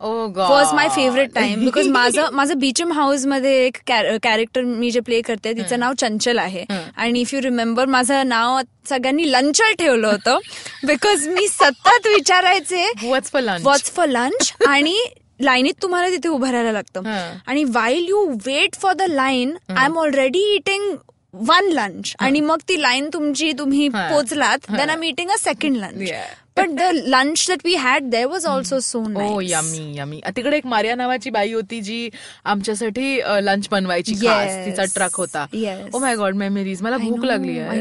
[0.00, 3.76] was my favourite time because माझं माझं बीचम हाऊसमध्ये एक
[4.22, 6.64] कॅरेक्टर मी जे प्ले करते तिचं नाव चंचल आहे.
[6.96, 10.38] आणि इफ यू रिमेंबर माझं नाव सगळ्यांनी लंचल ठेवलं होतं
[10.86, 13.64] बिकॉज मी सतत विचारायचे What's for lunch?
[13.64, 14.96] Watch for lunch आणि
[15.40, 17.02] लाईनीत तुम्हाला तिथे उभं राहायला लागतं.
[17.46, 20.94] आणि while you wait for the line I am already eating
[21.32, 23.88] one lunch आणि मग ती लाईन तुमची तुम्ही.
[23.88, 26.10] पोचलात then I am eating a second lunch.
[26.60, 30.66] But the lunch that we had there was also so oh yummy yummy तिकडे एक
[30.66, 32.08] Maria नावाची बाई होती जी
[32.44, 34.14] आमच्यासाठी लंच बनवायची.
[34.14, 35.44] तिचा ट्रक होता.
[35.94, 37.80] ओ माय गॉड मेमरीज मला भूक लागली आहे.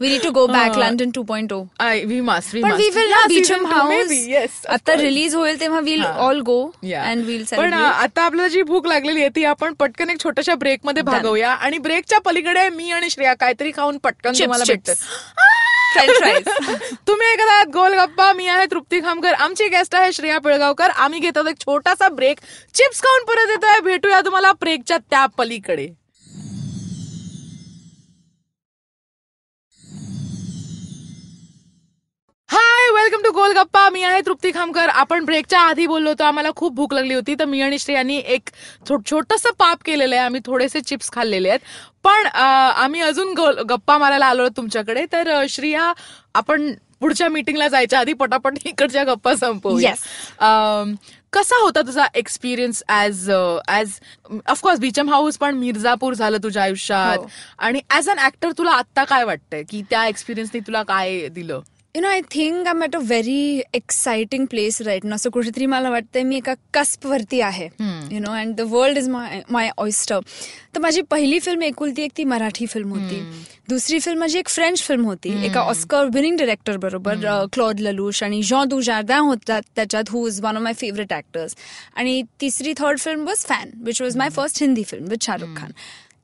[0.00, 3.12] We need to go back London two point O I we must we we will
[3.28, 6.02] Beecham house आता रिलीज होईल तेव्हा will.
[6.02, 6.60] All go.
[6.84, 11.02] And will पण आता आपल्याला जी भूक लागलेली आहे ती आपण पटकन एक छोट्याशा ब्रेकमध्ये
[11.02, 11.50] भागवूया.
[11.50, 14.64] आणि ब्रेकच्या पलीकडे मी आणि श्रेया काहीतरी खाऊन पटकन तुम्हाला.
[14.68, 14.92] भेटतं
[17.08, 18.32] तुम्ही ऐकत आहात गोल गप्पा.
[18.32, 19.32] मी आहे तृप्ती खामकर.
[19.32, 20.90] आमची गेस्ट आहे श्रेया पिळगावकर.
[20.90, 22.38] आम्ही घेतो एक छोटासा ब्रेक
[22.74, 23.80] चिप्स खाऊन परत येतोय.
[23.80, 26.05] भेटूया तुम्हाला ब्रेकच्या त्या पलीकडे.
[32.48, 34.88] हाय वेलकम टू गोल गप्पा मी आहे तृप्ती खामकर.
[34.88, 36.24] आपण ब्रेकच्या आधी बोललो होतो.
[36.24, 38.50] आम्हाला खूप भूक लागली होती तर मी आणि श्रेयांनी एक
[38.88, 40.24] छोटस पाप केलेलं आहे.
[40.24, 41.60] आम्ही थोडेसे चिप्स खाल्लेले आहेत.
[42.04, 43.34] पण आम्ही अजून
[43.68, 45.04] गप्पा मारायला आलो तुमच्याकडे.
[45.12, 45.92] तर श्रेया
[46.34, 49.94] आपण पुढच्या मीटिंगला जायच्या आधी पटापट इकडच्या गप्पा संपवूया.
[51.32, 53.30] कसा होता तुझा experience as
[53.68, 54.00] as
[54.46, 57.18] of course Beecham house पण मिर्झापूर झालं तुझ्या आयुष्यात.
[57.18, 57.28] हो.
[57.58, 59.62] आणि ऍज अन ऍक्टर तुला आत्ता काय वाटतंय?
[59.62, 61.60] की त्या एक्सपिरियन्सने तुला काय दिलं?
[61.96, 65.90] You know I think I at a very exciting place right ना असं कुठेतरी मला
[65.90, 67.68] वाटतंय मी एका कस्पवरती आहे.
[68.12, 70.20] You know and the world is my my oyster
[70.74, 73.20] तर माझी पहिली फिल्म एकुलती एक ती मराठी फिल्म होती.
[73.68, 75.30] दुसरी फिल्म माझी एक फ्रेंच फिल्म होती.
[75.46, 80.40] एका ऑस्कर विनिंग डिरेक्टर बरोबर क्लॉड ललूश आणि जॉन दू जारदा होतात त्याच्यात who is
[80.44, 81.56] one of my favourite actors
[81.96, 85.72] आणि तिसरी third film was fan which was my first Hindi film with Shahrukh Khan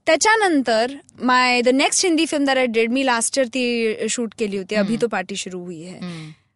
[0.06, 4.56] त्याच्यानंतर my the next Hindi film that I did me last year ती shoot केली
[4.56, 4.74] होती.
[4.74, 5.98] अभी तो party शुरू हुई है.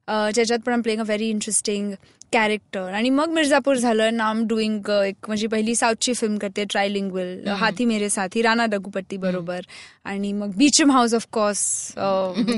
[0.08, 1.92] ज्याच्यात पण playing a very interesting
[2.32, 4.14] character आणि मग मिर्झापूर झालं.
[4.16, 9.16] नाम डुईंग एक माझी पहिली साऊथची फिल्म करते ट्रायलिंग विल हाथी मेरे साथी राणा रघुपती
[9.16, 9.60] बरोबर.
[10.04, 11.92] आणि मग Beecham house of course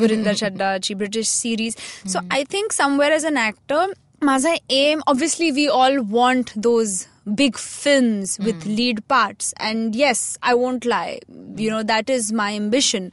[0.00, 1.76] Gurinder चड्डाची British series
[2.12, 7.02] so I think somewhere as an actor माझा am obviously we all want those
[7.36, 9.52] big films with lead parts.
[9.60, 11.18] And yes i won't lie.
[11.56, 13.10] You know that is my ambition.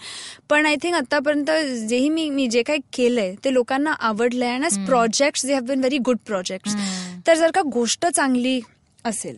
[0.49, 1.49] पण I think आतापर्यंत
[1.89, 4.49] जेही मी मी जे काही केलंय ते लोकांना आवडलंय.
[4.49, 6.69] आणि as project they have been very good project
[7.27, 8.59] तर जर का गोष्ट चांगली
[9.05, 9.37] असेल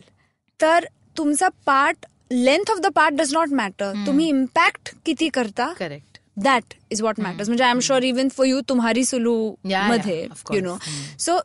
[0.60, 0.84] तर
[1.18, 6.74] तुमचा part length of the part does not matter तुम्ही इम्पॅक्ट किती करता correct that
[6.90, 10.26] is what matters म्हणजे I am sure even for you Tumhari Sulu मध्ये.
[10.54, 10.76] यु नो
[11.18, 11.38] सो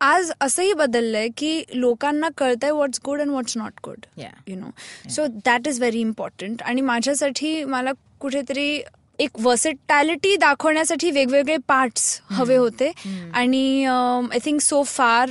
[0.00, 4.04] आज असंही बदललंय की लोकांना कळतंय what's good and what's not good.
[4.48, 4.70] You know
[5.10, 8.82] so that is very important आणि माझ्यासाठी मला कुठेतरी
[9.18, 12.90] एक वर्सेटॅलिटी दाखवण्यासाठी वेगवेगळे पार्ट्स हवे होते.
[13.34, 15.30] आणि I think so far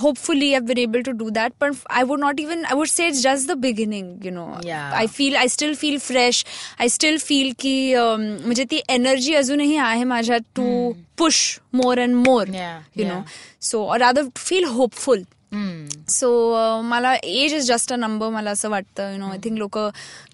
[0.00, 3.06] hopefully I been able to do that पण I would not even I would say
[3.06, 4.46] it's just the beginning you know.
[4.68, 6.44] I feel I still feel fresh
[6.80, 11.38] I still feel की म्हणजे ती energy अजूनही आहे माझ्यात to push
[11.74, 13.06] more and more you.
[13.06, 13.20] Know
[13.62, 15.22] so rather feel hopeful.
[16.10, 16.28] So
[16.84, 19.78] मला age is just a number मला असं वाटतं यु नो आय थिंक लोक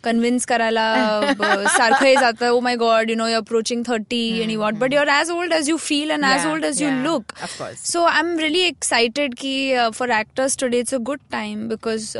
[0.04, 0.84] कन्व्हिन्स करायला
[1.38, 4.94] ब- सारखं हे जातं ओ my God you know you approaching thirty आणि what but
[4.94, 7.58] your as old as you feel and as Yeah, old as you yeah, look of
[7.60, 7.84] course.
[7.84, 9.54] So I am really excited की
[9.94, 12.12] for actors today it's a good time because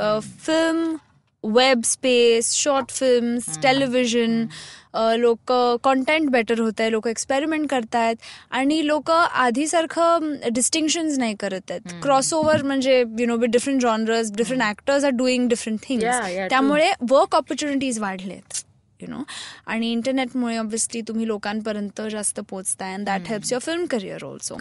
[0.47, 0.97] film
[1.45, 4.47] web space short films television
[4.95, 5.53] लोक
[5.83, 8.17] content better होत आहे लोक experiment करतायत
[8.51, 12.01] आणि लोक आधीसारखं डिस्टिंक्शन्स नाही करत आहेत.
[12.03, 16.05] क्रॉस ओव्हर म्हणजे you know with different genres different actors are doing different things.
[16.51, 18.65] त्यामुळे वर्क ऑपॉर्च्युनिटीज वाढलेत
[19.01, 19.23] यु नो
[19.67, 24.57] आणि इंटरनेटमुळे ऑब्व्हियसली तुम्ही लोकांपर्यंत जास्त पोहोचताय and that helps your film career also.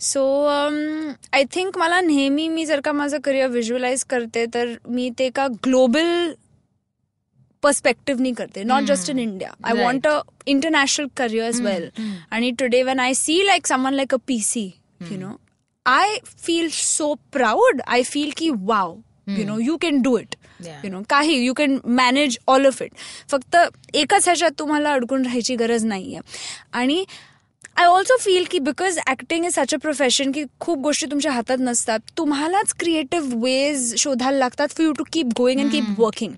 [0.00, 0.22] So
[1.32, 5.46] I think मला नेहमी मी जर का माझं करिअर व्हिज्युअलाइज करते तर मी ते एका
[5.64, 6.32] ग्लोबल
[7.62, 9.84] पर्स्पेक्टिव्हनी करते not just in India I Right.
[9.84, 11.88] Want a international career as well
[12.30, 14.70] आणि today when I see like someone like a P C
[15.10, 15.36] you know
[15.86, 18.96] I feel so proud I feel की wow
[19.28, 20.34] you know you can do it.
[20.84, 22.92] You know काही you can manage all of it
[23.30, 23.56] फक्त
[23.94, 26.20] एकच ह्याच्यात तुम्हाला अडकून राहायची गरज नाहीये.
[26.72, 27.04] आणि
[27.76, 31.56] आय ऑल्सो फील की because acting is such a profession की खूप गोष्टी तुमच्या हातात
[31.60, 36.32] नसतात तुम्हालाच क्रिएटिव्ह वेज शोधायला लागतात for you to keep going and keep working.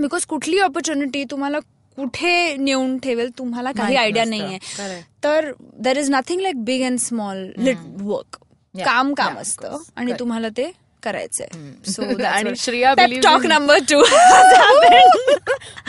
[0.00, 1.58] Because कुठली ऑपॉर्च्युनिटी तुम्हाला
[1.96, 4.24] कुठे नेऊन ठेवेल तुम्हाला काही आयडिया.
[4.24, 5.02] नाहीये Correct.
[5.24, 8.36] तर there is nothing like big and small lit work.
[8.84, 9.76] काम काम असतं.
[9.96, 10.12] आणि.
[10.18, 10.70] तुम्हाला ते
[11.06, 11.46] करायचंय.
[11.92, 14.02] सो आणि श्रेया टॉक नंबर टू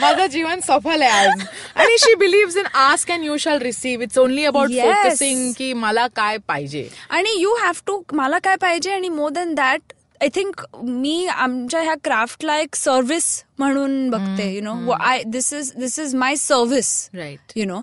[0.00, 1.42] माझं जीवन सफल आहे आज.
[1.74, 4.70] आणि she believes in ask and you shall receive it's only about.
[4.70, 6.88] Focusing की मला काय पाहिजे.
[7.10, 11.80] आणि यू हॅव टू मला काय पाहिजे आणि more than that I think मी आमच्या
[11.80, 13.26] ह्या क्राफ्टला एक सर्व्हिस
[13.58, 17.80] म्हणून बघते you know I this is this is my service right know.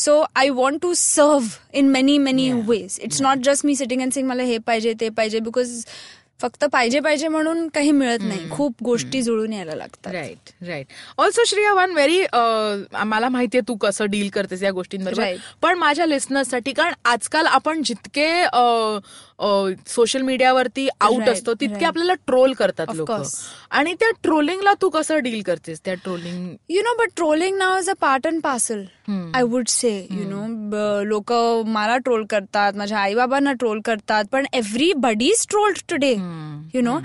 [0.00, 1.48] So i want to serve
[1.80, 2.60] in many many Yeah.
[2.68, 2.94] ways.
[3.06, 5.72] It's not just me sitting and saying मला हे पाहिजे ते पाहिजे बिकॉज
[6.42, 8.48] फक्त पाहिजे पाहिजे म्हणून काही मिळत नाही.
[8.50, 10.12] खूप गोष्टी जुळून यायला लागतात.
[10.12, 10.86] Right right
[11.18, 12.20] also Shreya one very
[13.04, 14.70] मला माहितीये तू कसं डील करतेस या
[15.22, 15.38] Right.
[15.62, 18.30] पण माझ्या लिस्नर्ससाठी कारण आजकाल आपण जितके
[19.86, 21.84] सोशल मीडियावरती आउट असतो तितके.
[21.84, 23.10] आपल्याला ट्रोल करतात लोक.
[23.70, 27.90] आणि त्या ट्रोलिंगला तू कसं डील करतेस त्या trolling you know but trolling now is
[27.90, 28.84] a part and parcel
[29.34, 31.32] I would say you know लोक
[31.66, 34.46] मला ट्रोल करतात माझ्या आईबाबांना ट्रोल करतात पण
[34.92, 36.12] everybody is trolled today
[36.74, 36.98] you know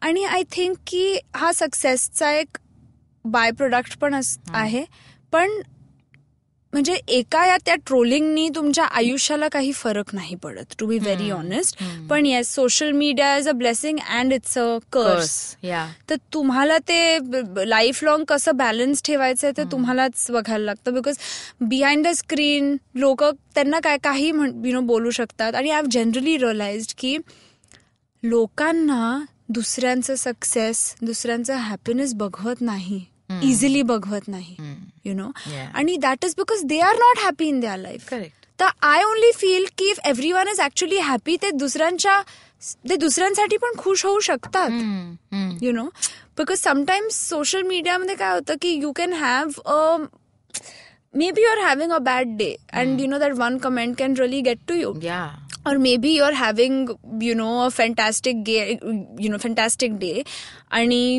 [0.00, 2.58] आणि आय थिंक की हा सक्सेसचा एक
[3.24, 4.84] बाय प्रोडक्ट पण अस- आहे.
[5.32, 5.50] पण
[6.72, 11.82] म्हणजे एका या त्या ट्रोलिंगनी तुमच्या आयुष्याला काही फरक नाही पडत टू बी व्हेरी ऑनेस्ट
[12.10, 17.18] पण yes social media is a blessing and it's a curse yeah तर तुम्हाला ते
[17.68, 21.18] लाईफ लॉंग कसं बॅलन्स ठेवायचं आहे ते तुम्हालाच बघायला लागतं बिकॉज
[21.60, 25.54] बिहाइंड द स्क्रीन लोक त्यांना काय काही यु नो बोलू शकतात.
[25.54, 27.16] आणि आय हॅव जनरली रिअलाइज की
[28.22, 33.04] लोकांना दुसऱ्यांचं सक्सेस दुसऱ्यांचं हॅपीनेस बघवत नाही.
[33.42, 34.54] इझिली बघवत नाही.
[35.04, 35.68] You know Yeah.
[35.74, 39.30] आणि that is because they are not happy in their life correct तर आय ओनली
[39.36, 40.00] फील की if
[40.32, 42.20] everyone is actually happy ते दुसऱ्यांच्या
[42.88, 44.70] ते दुसऱ्यांसाठी पण खुश होऊ शकतात
[45.62, 45.84] you know
[46.38, 49.48] because sometimes social मीडियामध्ये काय होतं की you can have
[51.30, 54.40] maybe you are having a bad day and you know that one comment can really
[54.40, 55.24] get to you yeah
[55.70, 56.78] or maybe you're having
[57.24, 58.62] you know a fantastic ga-
[59.24, 60.22] you know fantastic day
[60.72, 61.18] आणि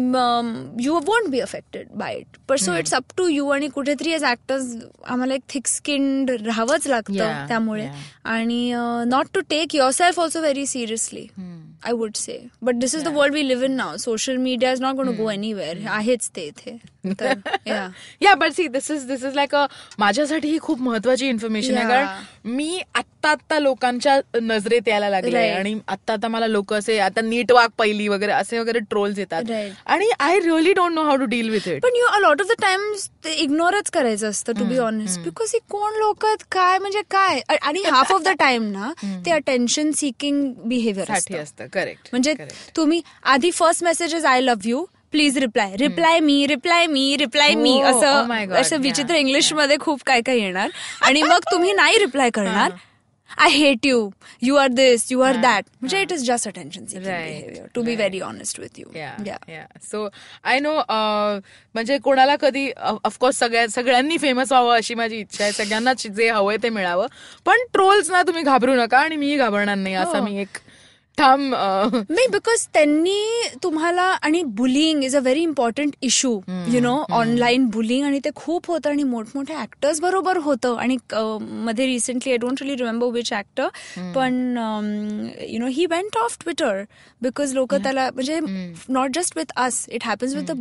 [0.83, 2.39] you won't be affected by it.
[2.49, 6.87] But so it's up to you आणि कुठेतरी age actors आम्हाला एक thick skinned राहावंच
[6.87, 7.87] लागतं त्यामुळे.
[8.25, 8.73] आणि
[9.07, 11.27] not to take yourself also very seriously
[11.85, 14.81] I would say but this is the world we live in now social media is
[14.81, 16.77] not gone go anywhere आहेच ते इथे.
[18.21, 19.65] Yeah but see this is this is like a
[19.99, 21.87] माझ्यासाठी ही खूप महत्वाची information आहे.
[21.87, 25.47] कारण मी आत्ता आत्ता लोकांच्या नजरेत यायला लागले.
[25.49, 29.42] आणि आत्ता आता मला लोक असे आता नीट वाग पहिली वगैरे असे वगैरे ट्रोल्स येतात.
[29.43, 29.73] Right.
[29.86, 32.47] आणि I really don't know how to deal with it पण you a lot of
[32.47, 36.43] the times ते इग्नोरच करायचं असतं टू बी ऑनेस्ट बिकॉज ही कोण लोक आहेत?
[36.51, 36.77] काय?
[36.77, 37.41] म्हणजे काय?
[37.62, 38.91] आणि हाफ ऑफ द टाइम ना
[39.25, 41.67] ते अटेन्शन सिकिंग बिहेवियरसाठी असतं.
[41.73, 42.34] करेक्ट म्हणजे
[42.75, 47.53] तुम्ही आधी first message is I love you please reply reply me reply me reply
[47.56, 50.69] me असं my God, असं विचित्र इंग्लिशमध्ये खूप काय काय येणार.
[51.01, 52.71] आणि मग तुम्ही नाही रिप्लाय करणार.
[53.38, 54.10] I hate you
[54.41, 56.86] you are this you are that म्हणजे it is just attention
[57.76, 58.86] to be very honest with you
[59.82, 60.08] so
[60.43, 60.76] I know
[61.76, 62.69] म्हणजे कोणाला कधी
[63.04, 65.52] ऑफकोर्स सगळ्या सगळ्यांनी फेमस व्हावं अशी माझी इच्छा आहे.
[65.54, 67.08] सगळ्यांनाच जे हवंय ते मिळावं.
[67.46, 69.96] पण ट्रोल्स ना तुम्ही घाबरू नका आणि मीही घाबरणार नाही.
[69.96, 70.24] असा हो.
[70.26, 70.58] मी एक
[71.17, 73.19] अं, नाही बिकॉज त्यांनी
[73.63, 76.32] तुम्हाला आणि bullying is a very important issue
[76.67, 81.86] you know online bullying आणि ते खूप होतं आणि मोठमोठ्या ऍक्टर्स बरोबर होतं आणि मध्ये
[81.86, 83.67] recently I don't really remember which actor
[84.15, 84.58] पण
[85.49, 86.84] you know he went off Twitter
[87.21, 88.39] because लोक त्याला म्हणजे
[88.89, 90.58] not just with us it happens with the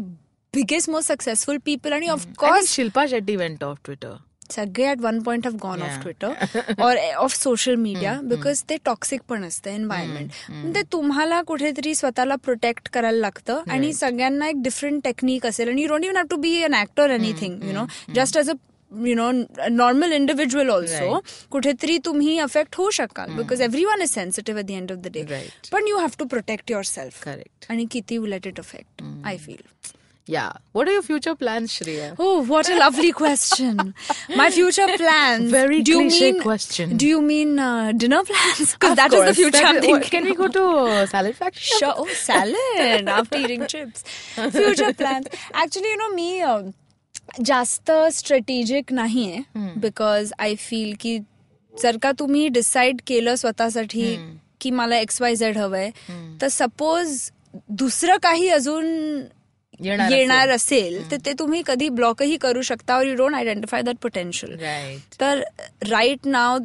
[0.55, 4.15] biggest most successful people आणि of course Shilpa Shetty went off Twitter
[4.55, 6.01] सगळे at one point have gone off.
[6.03, 12.37] Twitter और off social media because ते toxic पण असतं environment ते तुम्हाला कुठेतरी स्वतःला
[12.45, 16.37] प्रोटेक्ट करायला लागतं आणि सगळ्यांना एक डिफरंट टेक्निक असेल आणि you don't even have to
[16.41, 18.55] be an actor anything you know just as a
[18.91, 19.31] you know
[19.71, 24.93] normal individual also कुठेतरी तुम्ही अफेक्ट होऊ शकाल because everyone is sensitive at the end
[24.93, 25.23] of the day.
[25.73, 29.62] पण you have to protect yourself correct आणि किती let it affect I feel
[30.29, 33.81] yeah what are your future plan Shreya Oh, what a lovely question.
[34.41, 35.51] My future plans.
[35.55, 36.93] Very do you cliche mean, question.
[37.03, 38.75] Do you mean uh, dinner plans?
[38.75, 39.31] Because that course.
[39.31, 40.11] is the future I'm thinking.
[40.11, 41.81] Can we go to Salad Factory?
[41.81, 41.95] Sure.
[41.97, 44.05] Oh, salad after eating chips.
[44.59, 45.27] Future plans.
[45.65, 46.63] Actually, you know, me uh,
[47.41, 49.43] जास्त strategic नाहीये
[49.81, 51.19] because I feel की
[51.75, 54.17] जर का तुम्ही decide केलं स्वतःसाठी
[54.61, 55.91] की मला एक्स वाय झेड हवंय
[56.41, 57.31] तर सपोज़
[57.83, 58.87] दुसरं काही अजून
[59.85, 61.01] येणार असेल.
[61.11, 64.57] तर ते तुम्ही कधी ब्लॉकही करू शकता और you don't identify that potential.
[65.21, 65.42] तर
[65.90, 66.59] राईट नाव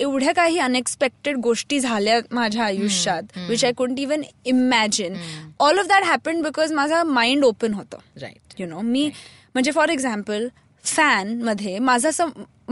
[0.00, 5.14] एवढ्या काही अनएक्सपेक्टेड गोष्टी झाल्या माझ्या आयुष्यात which I couldn't even imagine
[5.60, 7.98] all of that happen because माझा माइंड ओपन होतं.
[8.20, 8.54] Right.
[8.58, 9.10] यु नो मी
[9.54, 10.48] म्हणजे फॉर एक्झाम्पल
[10.84, 12.10] फॅनमध्ये माझा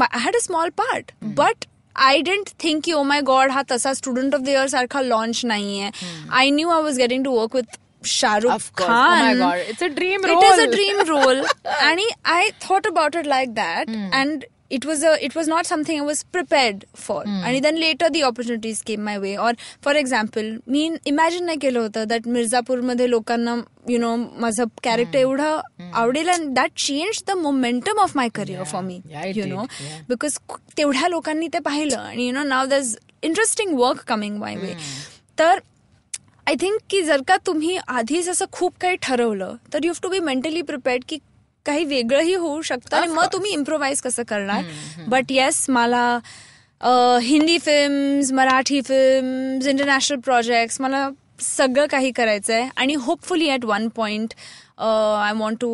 [0.00, 1.64] I had a small part but
[1.96, 5.44] I didn't think की ओ माय गॉड हा तसा स्टुडंट ऑफ द इयर सारखा लॉन्च
[5.44, 5.90] नाहीये.
[6.30, 8.89] I knew I was getting to work with Shahrukh Of course.
[8.89, 9.63] Oh my Khan God.
[9.71, 10.75] It's a dream It is a role.
[10.75, 11.41] dream role.
[11.87, 13.89] and I thought about it like that.
[14.19, 14.45] And
[14.77, 17.17] it was a it was not something I was prepared for.
[17.27, 19.33] And then later the opportunities came my way.
[19.47, 19.51] Or
[19.87, 20.81] for example, me
[21.13, 23.55] imagine नाही केलं होतं that मिर्झापूरमध्ये लोकांना
[23.89, 28.81] you know माझं character एवढं आवडेल and that change the momentum of my career for
[28.83, 29.53] me Yeah, it you did.
[29.53, 30.01] No Yeah.
[30.09, 30.37] Because
[30.77, 34.73] तेवढ्या लोकांनी ते पाहिलं आणि you know now that's interesting work coming my way
[35.39, 35.59] तर
[36.46, 40.08] आय थिंक की जर का तुम्ही आधीच असं खूप काही ठरवलं तर you have to
[40.08, 41.18] be mentally prepared की
[41.66, 44.62] काही वेगळंही होऊ शकतं आणि मग तुम्ही इम्प्रोव्हाइज कसं करणार.
[45.08, 46.18] बट येस मला
[47.22, 51.08] Hindi films Marathi films international projects मला
[51.40, 53.88] सगळं काही करायचं आहे आणि hopefully at one
[54.78, 55.70] point I want to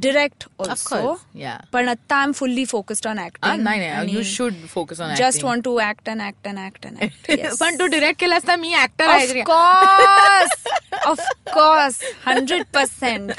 [0.00, 1.56] direct also course, yeah.
[1.72, 5.14] पण आता I am fully focused on Ah, acting नाही नाही you should focus on
[5.14, 8.56] just want to act and act and act and act पण तू direct केलास ना
[8.56, 10.54] मी actor Of आहे course,
[11.10, 11.20] of
[11.54, 13.32] course, hundred percent,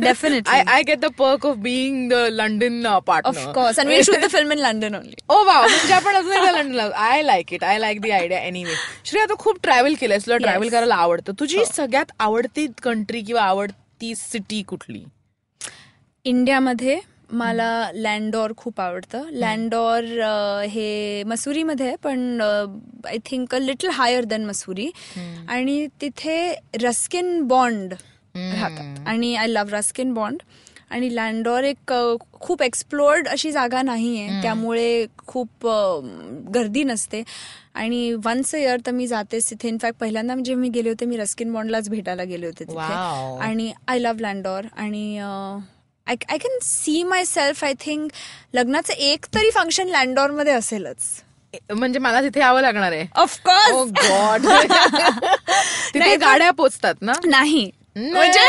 [0.00, 0.52] definitely.
[0.54, 4.20] I I get the perk of being the London of partner course, and we'll shoot
[4.20, 5.16] the film in London only.
[5.28, 9.26] ओ वा म्हणजे आपण अजून लंडनला I like it I like the idea anyway Shreya
[9.26, 10.42] तू खूप travel केलंस तुला Yes.
[10.42, 11.32] Travel करायला आवडतं.
[11.40, 13.42] तुझी सगळ्यात आवडती कंट्री किंवा
[13.96, 15.04] आवडती सिटी कुठली?
[16.24, 16.98] इंडियामध्ये
[17.32, 19.22] मला लँडोर खूप आवडतं.
[19.32, 20.02] लँडोर
[20.70, 22.40] हे मसुरीमध्ये आहे पण
[23.06, 24.90] I think a little higher than Mussoorie.
[25.48, 26.36] आणि तिथे
[26.82, 27.94] रस्किन बॉन्ड
[28.34, 29.08] राहतात.
[29.08, 30.42] आणि आय लव्ह रस्किन बॉन्ड.
[30.90, 31.92] आणि लँडॉर एक
[32.32, 34.42] खूप एक्सप्लोर्ड अशी जागा नाहीये.
[34.42, 35.66] त्यामुळे खूप
[36.54, 37.22] गर्दी नसते.
[37.74, 39.68] आणि वन्स अ इयर तर मी जातेच तिथे.
[39.68, 42.92] इनफॅक्ट पहिल्यांदा जेव्हा मी गेले होते मी रस्किन बॉन्डलाच भेटायला गेले होते तिथे.
[43.42, 45.18] आणि आय लव्ह लँडॉर आणि
[46.06, 48.10] I I can see myself I think
[48.54, 51.22] लग्नाचं एक तरी फंक्शन लँडॉरमध्ये असेलच.
[51.74, 53.06] म्हणजे मला तिथे यावं लागणार आहे.
[53.14, 54.46] ऑफकोर्स गॉड
[55.94, 57.12] तिथे नाही, गाड्या पोचतात ना?
[57.24, 57.70] नाही.
[57.96, 58.40] म्हणजे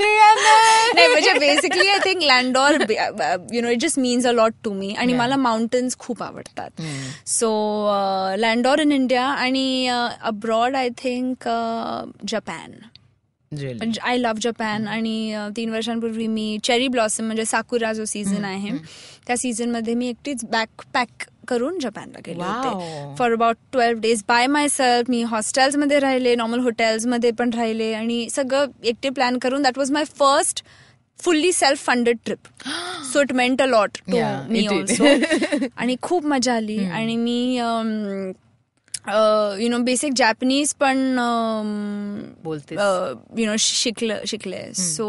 [0.00, 2.76] नाही म्हणजे basically I think Landour
[3.52, 6.70] you know it just means a lot to me आणि मला माउंटन्स खूप आवडतात.
[7.26, 7.50] सो
[8.38, 9.86] लँडॉर इन इंडिया आणि
[10.22, 11.48] abroad I think
[12.28, 12.72] Japan
[14.02, 18.70] I love Japan आणि अ, तीन वर्षांपूर्वी मी चेरी ब्लॉसम म्हणजे साकुरा जो सीझन आहे
[19.26, 22.42] त्या सीझनमध्ये मी एकटीच बॅक पॅक करून जपानला गेले.
[22.42, 27.92] होते for about twelve days by myself me hostels मध्ये राहिले नॉर्मल हॉटेल्समध्ये पण राहिले
[27.94, 30.64] आणि सगळं एकटे प्लॅन करून that was my first
[31.18, 32.68] fully self funded trip
[33.12, 34.66] so it meant a lot to me.
[34.66, 35.04] Also
[35.76, 37.56] आणि खूप मजा आली आणि मी
[39.58, 41.16] यु नो बेसिक जॅपनीज पण
[42.44, 42.78] बोलतेस.
[43.38, 45.06] यु नो शिकलं शिकले so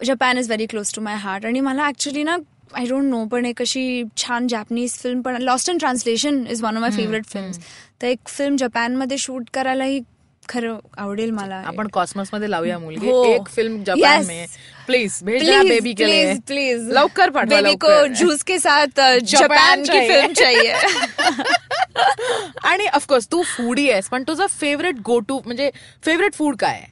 [0.00, 2.36] Japan is very close to my heart आणि मला ऍक्च्युली ना
[2.76, 6.76] आय डोंट नो पण एक अशी छान जॅपनीज फिल्म पण Lost in Translation is one
[6.76, 7.52] of my favourite film
[8.00, 10.00] तर एक फिल्म जपानमध्ये शूट करायलाही
[10.48, 11.54] खरं आवडेल मला.
[11.54, 13.10] आपण कॉस्मॉसमध्ये लावूया मुलगी.
[13.10, 13.24] हो.
[13.24, 14.24] एक फिल्म जपान.
[14.26, 14.46] में.
[14.86, 16.24] प्लीज भेज द्या बेबी के लिए.
[16.24, 18.06] प्लीज प्लीज लवकर पाठवा बेबी को.
[18.06, 20.08] जूस के साथ जापान जापान की.
[20.08, 20.72] फिल्म चाहिए.
[22.64, 25.70] आणि ऑफकोर्स तू फूडी आहेस पण तुझं फेवरेट गो टू म्हणजे
[26.02, 26.86] फेवरेट फूड काय आहे?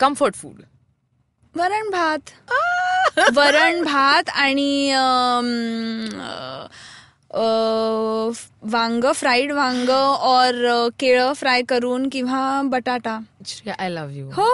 [0.00, 0.62] कम्फर्ट फूड
[1.56, 2.30] वरण भात.
[3.34, 4.92] वरण भात आणि
[8.62, 10.54] वांग फ्राईड वांग और
[11.00, 13.18] केळं फ्राय करून किंवा बटाटा.
[13.46, 14.48] श्रेया आय लव्ह यू हो.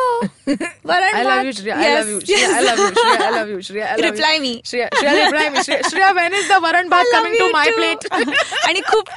[0.85, 3.53] Varan I love you Shreya I love you Shreya I love you Shreya I love
[3.53, 4.55] you Shreya I Reply me.
[4.65, 8.13] Shreya Shreya reply me Shreya when is the varan bhat coming to my plate
[8.69, 9.09] आणि खूप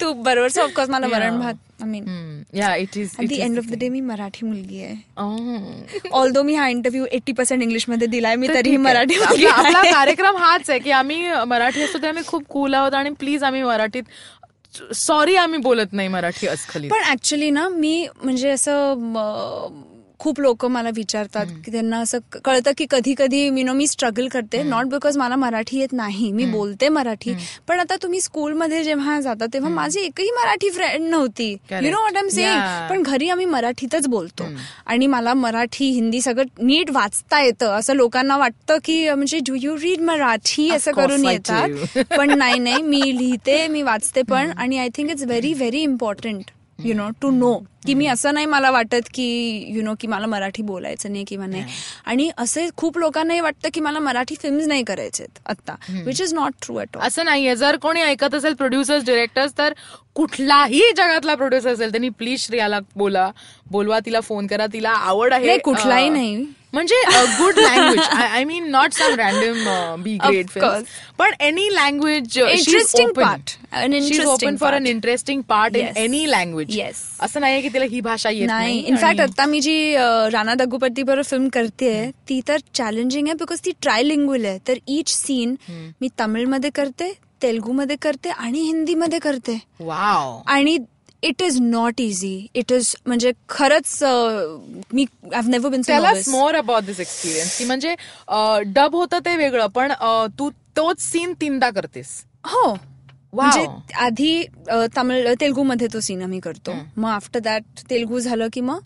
[0.00, 3.78] तू बरोबर of course मला वरण bhat I mean yeah it is the end of the
[3.78, 4.94] day मी मराठी मुलगी आहे.
[5.18, 6.10] Oh.
[6.20, 9.82] Although मी हा interview eighty percent इंग्लिशमध्ये दिलाय मी तरीही मराठी आपला.
[9.82, 13.62] कार्यक्रम हाच आहे की आम्ही मराठी असतो ते आम्ही खूप कूल आहोत आणि प्लीज आम्ही
[13.62, 14.02] मराठीत
[14.94, 16.90] सॉरी आम्ही बोलत नाही मराठी अस्खलित.
[16.90, 18.94] पण ऍक्च्युली ना मी म्हणजे असं
[20.18, 24.28] खूप लोक मला विचारतात की त्यांना असं कळतं की कधी कधी मी नो मी स्ट्रगल
[24.28, 24.62] करते.
[24.62, 26.32] नॉट बिकॉज मला मराठी येत नाही.
[26.32, 27.34] मी बोलते मराठी.
[27.68, 31.56] पण आता तुम्ही स्कूलमध्ये जेव्हा जाता तेव्हा माझी एकही मराठी फ्रेंड नव्हती.
[31.70, 32.90] You know what am Yeah.
[32.90, 34.44] पण घरी आम्ही मराठीतच बोलतो.
[34.86, 37.70] आणि मला मराठी हिंदी सगळं नीट वाचता येतं.
[37.70, 40.70] असं लोकांना वाटतं की म्हणजे डू यू रीड मराठी?
[40.70, 41.68] असं करून येतात.
[42.18, 42.82] पण नाही नाही.
[42.82, 44.50] मी लिहिते मी वाचते पण.
[44.56, 46.42] आणि I think it's very very important
[46.78, 47.52] you know to know
[47.86, 49.26] की मी असं नाही मला वाटत की
[49.68, 51.62] यु नो की मला मराठी बोलायचं नाही किंवा नाही.
[52.04, 56.52] आणि असे खूप लोकांनाही वाटतं की मला मराठी फिल्म्स नाही करायचेत आत्ता which is not
[56.62, 57.54] true at all असं नाहीये.
[57.56, 59.72] जर कोणी ऐकत असेल प्रोड्युसर्स डिरेक्टर्स तर
[60.14, 63.30] कुठलाही जगातला प्रोड्युसर असेल त्यांनी प्लीज श्रेयाला बोला
[63.70, 66.44] बोलवा तिला फोन करा तिला आवड आहे कुठलाही नाही.
[66.76, 66.96] म्हणजे
[67.38, 70.84] good language I mean not some random be great course.
[71.18, 73.52] पण any language Interesting part.
[73.74, 74.86] An interesting open for an.
[74.86, 75.86] Interesting part in.
[75.96, 76.78] Any language.
[77.20, 79.94] असं नाहीये की तिला ही भाषा येत नाही नाही इनफॅक्ट आता मी जी
[80.32, 85.14] राणा दग्गुपती बरोबर फिल्म करते ती तर चॅलेंजिंग आहे बिकॉज ती ट्रायलिंग्युअल आहे तर इच
[85.14, 85.54] सीन
[86.00, 87.12] मी तमिळमध्ये करते
[87.42, 90.76] तेलुगूमध्ये करते आणि हिंदीमध्ये करते वाव आणि
[91.22, 93.98] it is not easy it is म्हणजे खरंच
[94.92, 97.94] मी आय नेव्हर बिन त्याला मोर अबाउट दिस एक्सपिरियन्स की म्हणजे
[98.72, 99.92] डब होतं ते वेगळं पण
[100.38, 102.08] तू तोच सीन तीनदा करतेस.
[102.44, 102.68] हो.
[103.32, 103.44] Wow.
[103.44, 104.44] म्हणजे आधी
[104.96, 106.74] तमिळ तेलुगूमध्ये तो सीन आम्ही करतो.
[106.96, 108.78] मग आफ्टर दॅट तेलुगू झालं की मग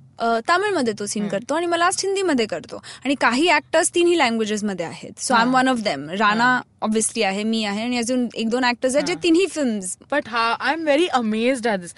[0.48, 2.82] तामिळमध्ये तो सीन करतो आणि मग लास्ट हिंदीमध्ये करतो.
[3.04, 5.20] आणि काही ऍक्टर्स तिन्ही लँग्वेजेस मध्ये आहेत.
[5.20, 8.64] So I am one of them Rana obviously आहे मी आहे आणि अजून एक दोन
[8.64, 11.94] ऍक्टर्स आहेत जे तिन्ही फिल्म्स बट हा I am very amazed at this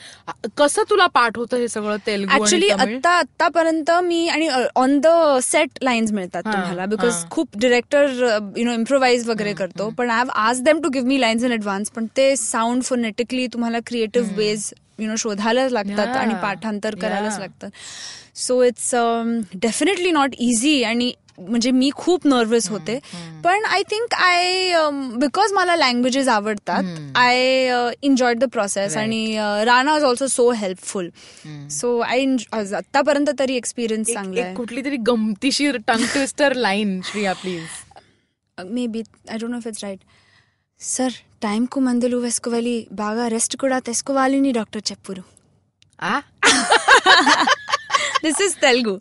[0.59, 2.97] कसं तुला पाठ होतं हे सगळं तेलुगू ऍक्च्युली तमिळ?
[2.97, 5.07] आता आतापर्यंत मी आणि ऑन द
[5.43, 7.25] सेट लाईन्स मिळतात तुम्हाला बिकॉज.
[7.31, 8.07] खूप डिरेक्टर
[8.57, 9.89] यु नो इम्प्रोवाइज वगैरे करतो.
[9.99, 13.47] पण आय हॅव आज them to give me lines in advance पण ते साऊंड फोनेटिकली
[13.53, 17.71] तुम्हाला क्रिएटिव्ह वेज यु नो शोधायलाच लागतात आणि पाठांतर करायलाच लागतात.
[18.35, 18.95] So it's
[19.55, 22.99] definitely not easy आणि म्हणजे मी खूप नर्वस होते.
[23.45, 24.73] पण आय थिंक आय
[25.19, 29.37] बिकॉज मला लँग्वेजेस आवडतात आय एन्जॉय द प्रोसेस आणि
[29.67, 31.09] Rana is also so helpful
[31.81, 37.59] so I आतापर्यंत तरी एक्सपिरियन्स चांगला कुठली तरी गमतीशीर टंग ट्विस्टर लाईन श्री आपली
[38.59, 39.99] may be I don't know if it's right
[40.82, 45.24] sir టైంకు మందులు వేసుకోవాలి బాగా రెస్ట్ కూడా తీసుకోవాలి ని డాక్టర్ చెప్పురు
[46.02, 46.16] ఆ
[48.24, 48.94] दिस इज तेलुगु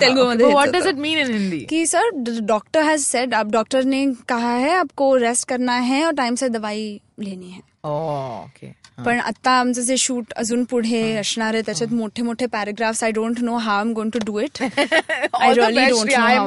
[0.00, 0.78] तेलुगु मध्ये हेच व्हॉट होतं.
[0.78, 2.04] Does it mean in Hindi कि सर
[2.46, 6.48] डॉक्टर हैज सेड अब डॉक्टर ने कहा है आपको रेस्ट करना है और टाइम से
[6.50, 6.84] दवाई
[7.20, 7.60] लेनी है
[7.90, 8.68] ओके
[9.05, 13.39] पण आता आमचं जे शूट अजून पुढे असणार आहे त्याच्यात मोठे मोठे paragraphs I don't
[13.41, 14.63] know how am going to do it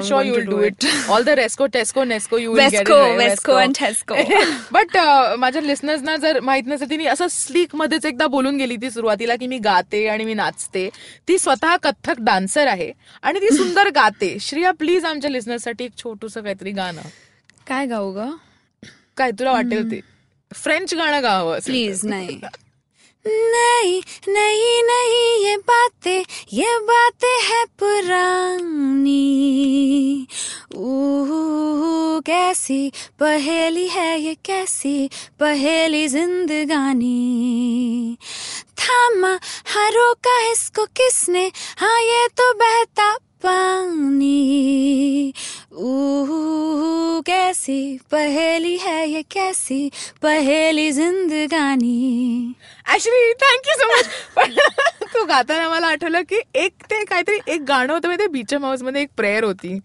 [0.06, 0.84] to will do do it.
[1.08, 2.86] All the Resco, Tesco, Nesco, you will get it.
[2.86, 3.18] Vesco, right?
[3.20, 4.16] Vesco and Tesco.
[4.72, 4.96] But
[5.38, 9.46] माझ्या लिस्नर्सना जर माहीत नसेल तिने असं स्लीक मध्येच एकदा बोलून गेली ती सुरुवातीला की
[9.46, 10.88] मी गाते आणि मी नाचते.
[11.28, 12.92] ती स्वतः कथ्थक डान्सर आहे
[13.22, 14.36] आणि ती सुंदर गाते.
[14.40, 17.02] श्रिया प्लीज आमच्या लिस्नर्ससाठी एक छोटूस काहीतरी गाणं.
[17.66, 18.30] काय गाऊ ग?
[19.16, 20.00] काय तुला वाटेल ते?
[20.52, 21.60] फ्रेंच गाना तर.
[21.64, 22.40] प्लीज़ नहीं।
[23.26, 29.22] नहीं नहीं नहीं, ये बातें ये बातें है पुरानी।
[32.26, 37.18] कैसी पहेली है ये, कैसी पहेली जिंदगानी।
[38.78, 45.32] थामा हाँ रोका इसको किसने हाँ ये तो बहता पानी।
[45.72, 49.90] ऊ कैसी पहेली है ये कैसी
[50.22, 52.54] पहेली जिंदगानी।
[52.94, 54.06] Actually thank you so much
[55.14, 59.08] तू गाताना मला आठवलं की एक ते काहीतरी एक गाणं होतं ते बीच हाऊसमध्ये एक
[59.16, 59.78] प्रेयर होती.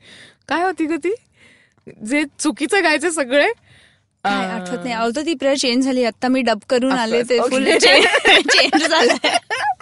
[0.50, 1.14] काय होती ग ती?
[2.10, 3.48] जे चुकीचं गायचे सगळे?
[4.26, 4.94] आठवत नाही.
[4.94, 6.04] अवतो ती प्रेयर चेंज झाली.
[6.04, 7.40] आता मी डब करून आले ते.
[7.40, 9.38] फुल चेंज झालंय.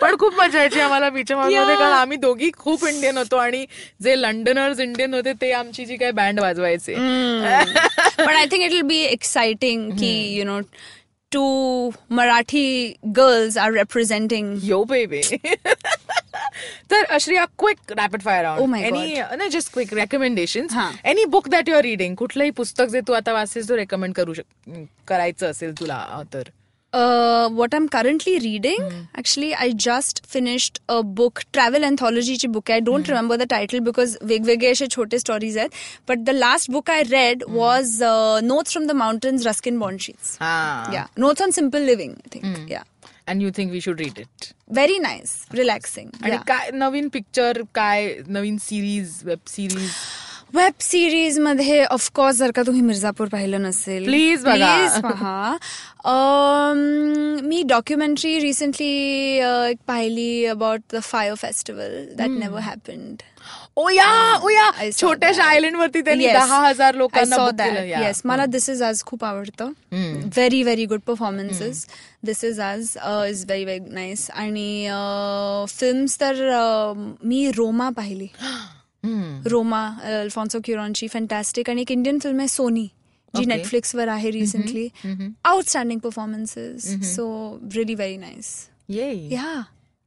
[0.00, 1.76] पण खूप मजा यायची आम्हाला बीच हाऊसमध्ये.
[1.76, 3.64] कारण आम्ही दोघी खूप इंडियन होतो आणि
[4.02, 6.94] जे लंडनर्स इंडियन होते ते आमची जी काही बँड वाजवायचे.
[6.94, 10.60] पण I think it will be exciting की you know
[11.32, 15.20] two Marathi girls are representing yo baby
[16.90, 18.44] तर अश्रिया क्विक रॅपिड फायर
[18.76, 20.66] एनी नाही just quick recommendation.
[21.04, 24.70] Any book that your reading कुठलंही पुस्तक जे तू आता वाचतेस तो रेकमेंड करू शक
[25.08, 26.42] करायचं असेल तुला तर.
[26.93, 28.85] Uh, what I'm currently reading,
[29.15, 32.71] actually, I just finished a book, travel anthology ची book.
[32.75, 35.75] I don't remember the title because वेगवेगळे असे छोटे stories आहेत.
[36.11, 40.31] But the last book I read was uh, Notes from the Mountains, Ruskin Bond Sheets.
[40.41, 42.57] Yeah, Notes on Simple Living, I think.
[42.73, 42.83] Yeah,
[43.27, 44.49] and you think we should read it
[44.79, 46.09] very nice, relaxing.
[46.23, 46.43] आणि Yeah.
[46.47, 49.91] काय नवीन picture काय नवीन series web series
[50.54, 54.04] web series मध्ये of course जर का तुम्ही मिर्झापूर पाहिलं नसेल.
[54.44, 54.66] बघा.
[54.76, 55.56] Please पहा.
[57.48, 58.86] मी डॉक्युमेंटरी रिसेंटली
[59.70, 63.22] एक पाहिली about the Fyre Festival that never happened
[63.76, 64.10] oh yeah
[64.42, 67.36] oh yeah छोट्याशा आयलंड वरती त्यांनी दहा हज़ार लोकांना.
[68.06, 69.70] येस मला दिस इज़ आज खूप आवडतं.
[70.36, 71.86] Very very good performances
[72.26, 72.96] this is आज
[73.30, 74.88] इज़ व्हेरी व्हेरी नाईस आणि
[75.78, 78.28] फिल्म्स तर अं, मी रोमा पाहिली.
[79.46, 79.86] रोमा
[80.20, 82.86] अल्फॉन्सो क्युरॉनची फॅन्टॅस्टिक आणि एक इंडियन फिल्म आहे सोनी
[83.34, 83.44] जी.
[83.44, 84.88] नेटफ्लिक्सवर आहे recently
[85.44, 88.54] outstanding performances so really very nice.
[88.88, 89.62] Yeah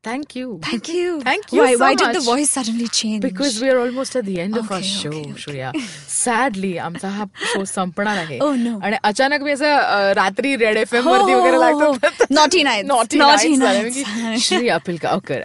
[0.07, 0.47] Thank you.
[0.67, 1.13] Thank you.
[1.21, 3.21] Thank you Why, so why did the voice suddenly change?
[3.23, 5.41] Because we are almost at the end of our Okay, show, okay, okay.
[5.45, 5.71] Shreya.
[6.17, 8.75] Sadly, आमचा हा show संपणार आहे Oh, no.
[8.83, 11.93] आणि अचानक मी असं रात्री red F M हो, वरती हो, वगैरे हो, लागतो हो.
[12.37, 13.79] Nights झाले.
[13.79, 13.95] nights.
[13.95, 15.41] मी की, श्रेया पिलगावकर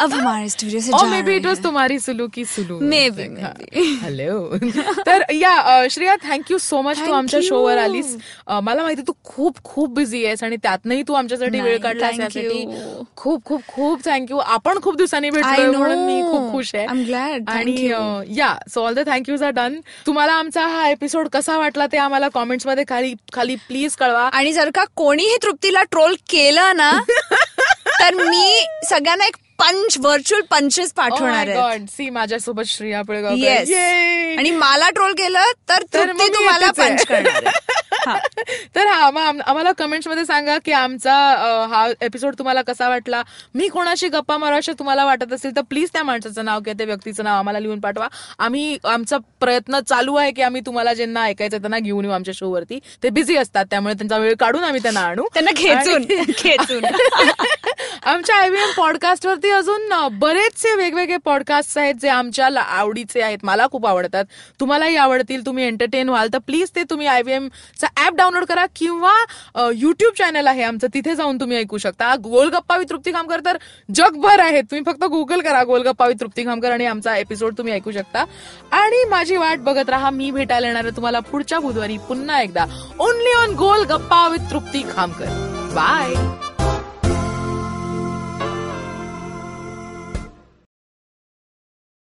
[0.00, 1.62] अब हमारे स्टूडियो से और जा मे बी इट वॉज हैं.
[1.64, 4.02] तुम्हारी सुलू की सुलू Maybe, maybe.
[4.02, 4.58] हॅलो
[5.06, 7.48] तर या Shreya thank you so much तू आमच्या you.
[7.48, 8.16] शोवर आलीस
[8.48, 13.04] मला माहिती तू खूप खूप बिझी आहेस आणि त्यातनंही तू आमच्यासाठी वेळ यासाठी you.
[13.44, 15.76] खूप खूप खूप थँक्यू आपण खूप दिवसांनी know.
[15.76, 16.86] म्हणून मी खूप खुश आहे.
[17.48, 17.92] आणि.
[18.36, 22.28] Yeah so all the thank yous are done तुम्हाला आमचा हा एपिसोड कसा वाटला ते आम्हाला
[22.28, 24.28] कॉमेंट्समध्ये खाली खाली प्लीज कळवा.
[24.32, 26.92] आणि जर का कोणीही तृप्तीला ट्रोल केलं ना
[28.00, 33.36] तर मी सगळ्यांना एक पंच व्हर्च्युअल पंचेस पाठवणार आहे सी माझ्यासोबत श्रेया पिळगावकर.
[33.36, 33.72] येस!
[34.38, 36.70] आणि मला ट्रोल केलं तर तुम्हाला.
[36.70, 37.48] पंच करणार.
[38.06, 38.16] हा.
[38.76, 41.14] तर हा मग आम- आम्हाला कमेंट्समध्ये सांगा की आमचा
[41.70, 43.22] हा एपिसोड तुम्हाला कसा वाटला?
[43.54, 47.24] मी कोणाशी गप्पा माराशा तुम्हाला वाटत असेल तर प्लीज त्या माणसाचं नाव किंवा त्या व्यक्तीचं
[47.24, 48.08] नाव आम्हाला लिहून पाठवा.
[48.38, 52.50] आम्ही आमचा प्रयत्न चालू आहे की आम्ही तुम्हाला ज्यांना ऐकायचं त्यांना घेऊन येऊ आमच्या शो
[52.50, 52.78] वरती.
[53.02, 55.26] ते बिझी असतात त्यामुळे त्यांचा वेळ काढून आम्ही त्यांना आणू.
[55.34, 56.02] त्यांना खेचून
[56.38, 56.84] खेचून.
[58.04, 63.38] आमच्या आयव्हीएम एम पॉडकास्टवरती अजून बरेचसे वेगवेगळे पॉडकास्ट आहेत जे आमच्या आवडीचे आहेत.
[63.42, 64.24] मला खूप आवडतात.
[64.60, 65.46] तुम्हालाही आवडतील.
[65.46, 67.48] तुम्ही एंटरटेन व्हाल तर प्लीज ते तुम्ही आयव्हीएम
[67.80, 69.12] चा ऍप डाउनलोड करा किंवा
[69.74, 70.86] युट्यूब चॅनल आहे आमचं.
[70.94, 72.14] तिथे जाऊन तुम्ही ऐकू शकता.
[72.24, 73.56] गोलगप्पा वितृप्ती खामकर तर
[73.94, 74.64] जगभर आहेत.
[74.70, 78.24] तुम्ही फक्त गुगल करा गोलगप्पा वितृप्ती खामकर आणि आमचा एपिसोड तुम्ही ऐकू शकता.
[78.72, 80.10] आणि माझी वाट बघत राहा.
[80.10, 82.64] मी भेटायला येणार आहे तुम्हाला पुढच्या बुधवारी पुन्हा एकदा.
[82.98, 85.26] Only on goal Gappa with Trupti Khamkar.
[85.74, 86.14] Bye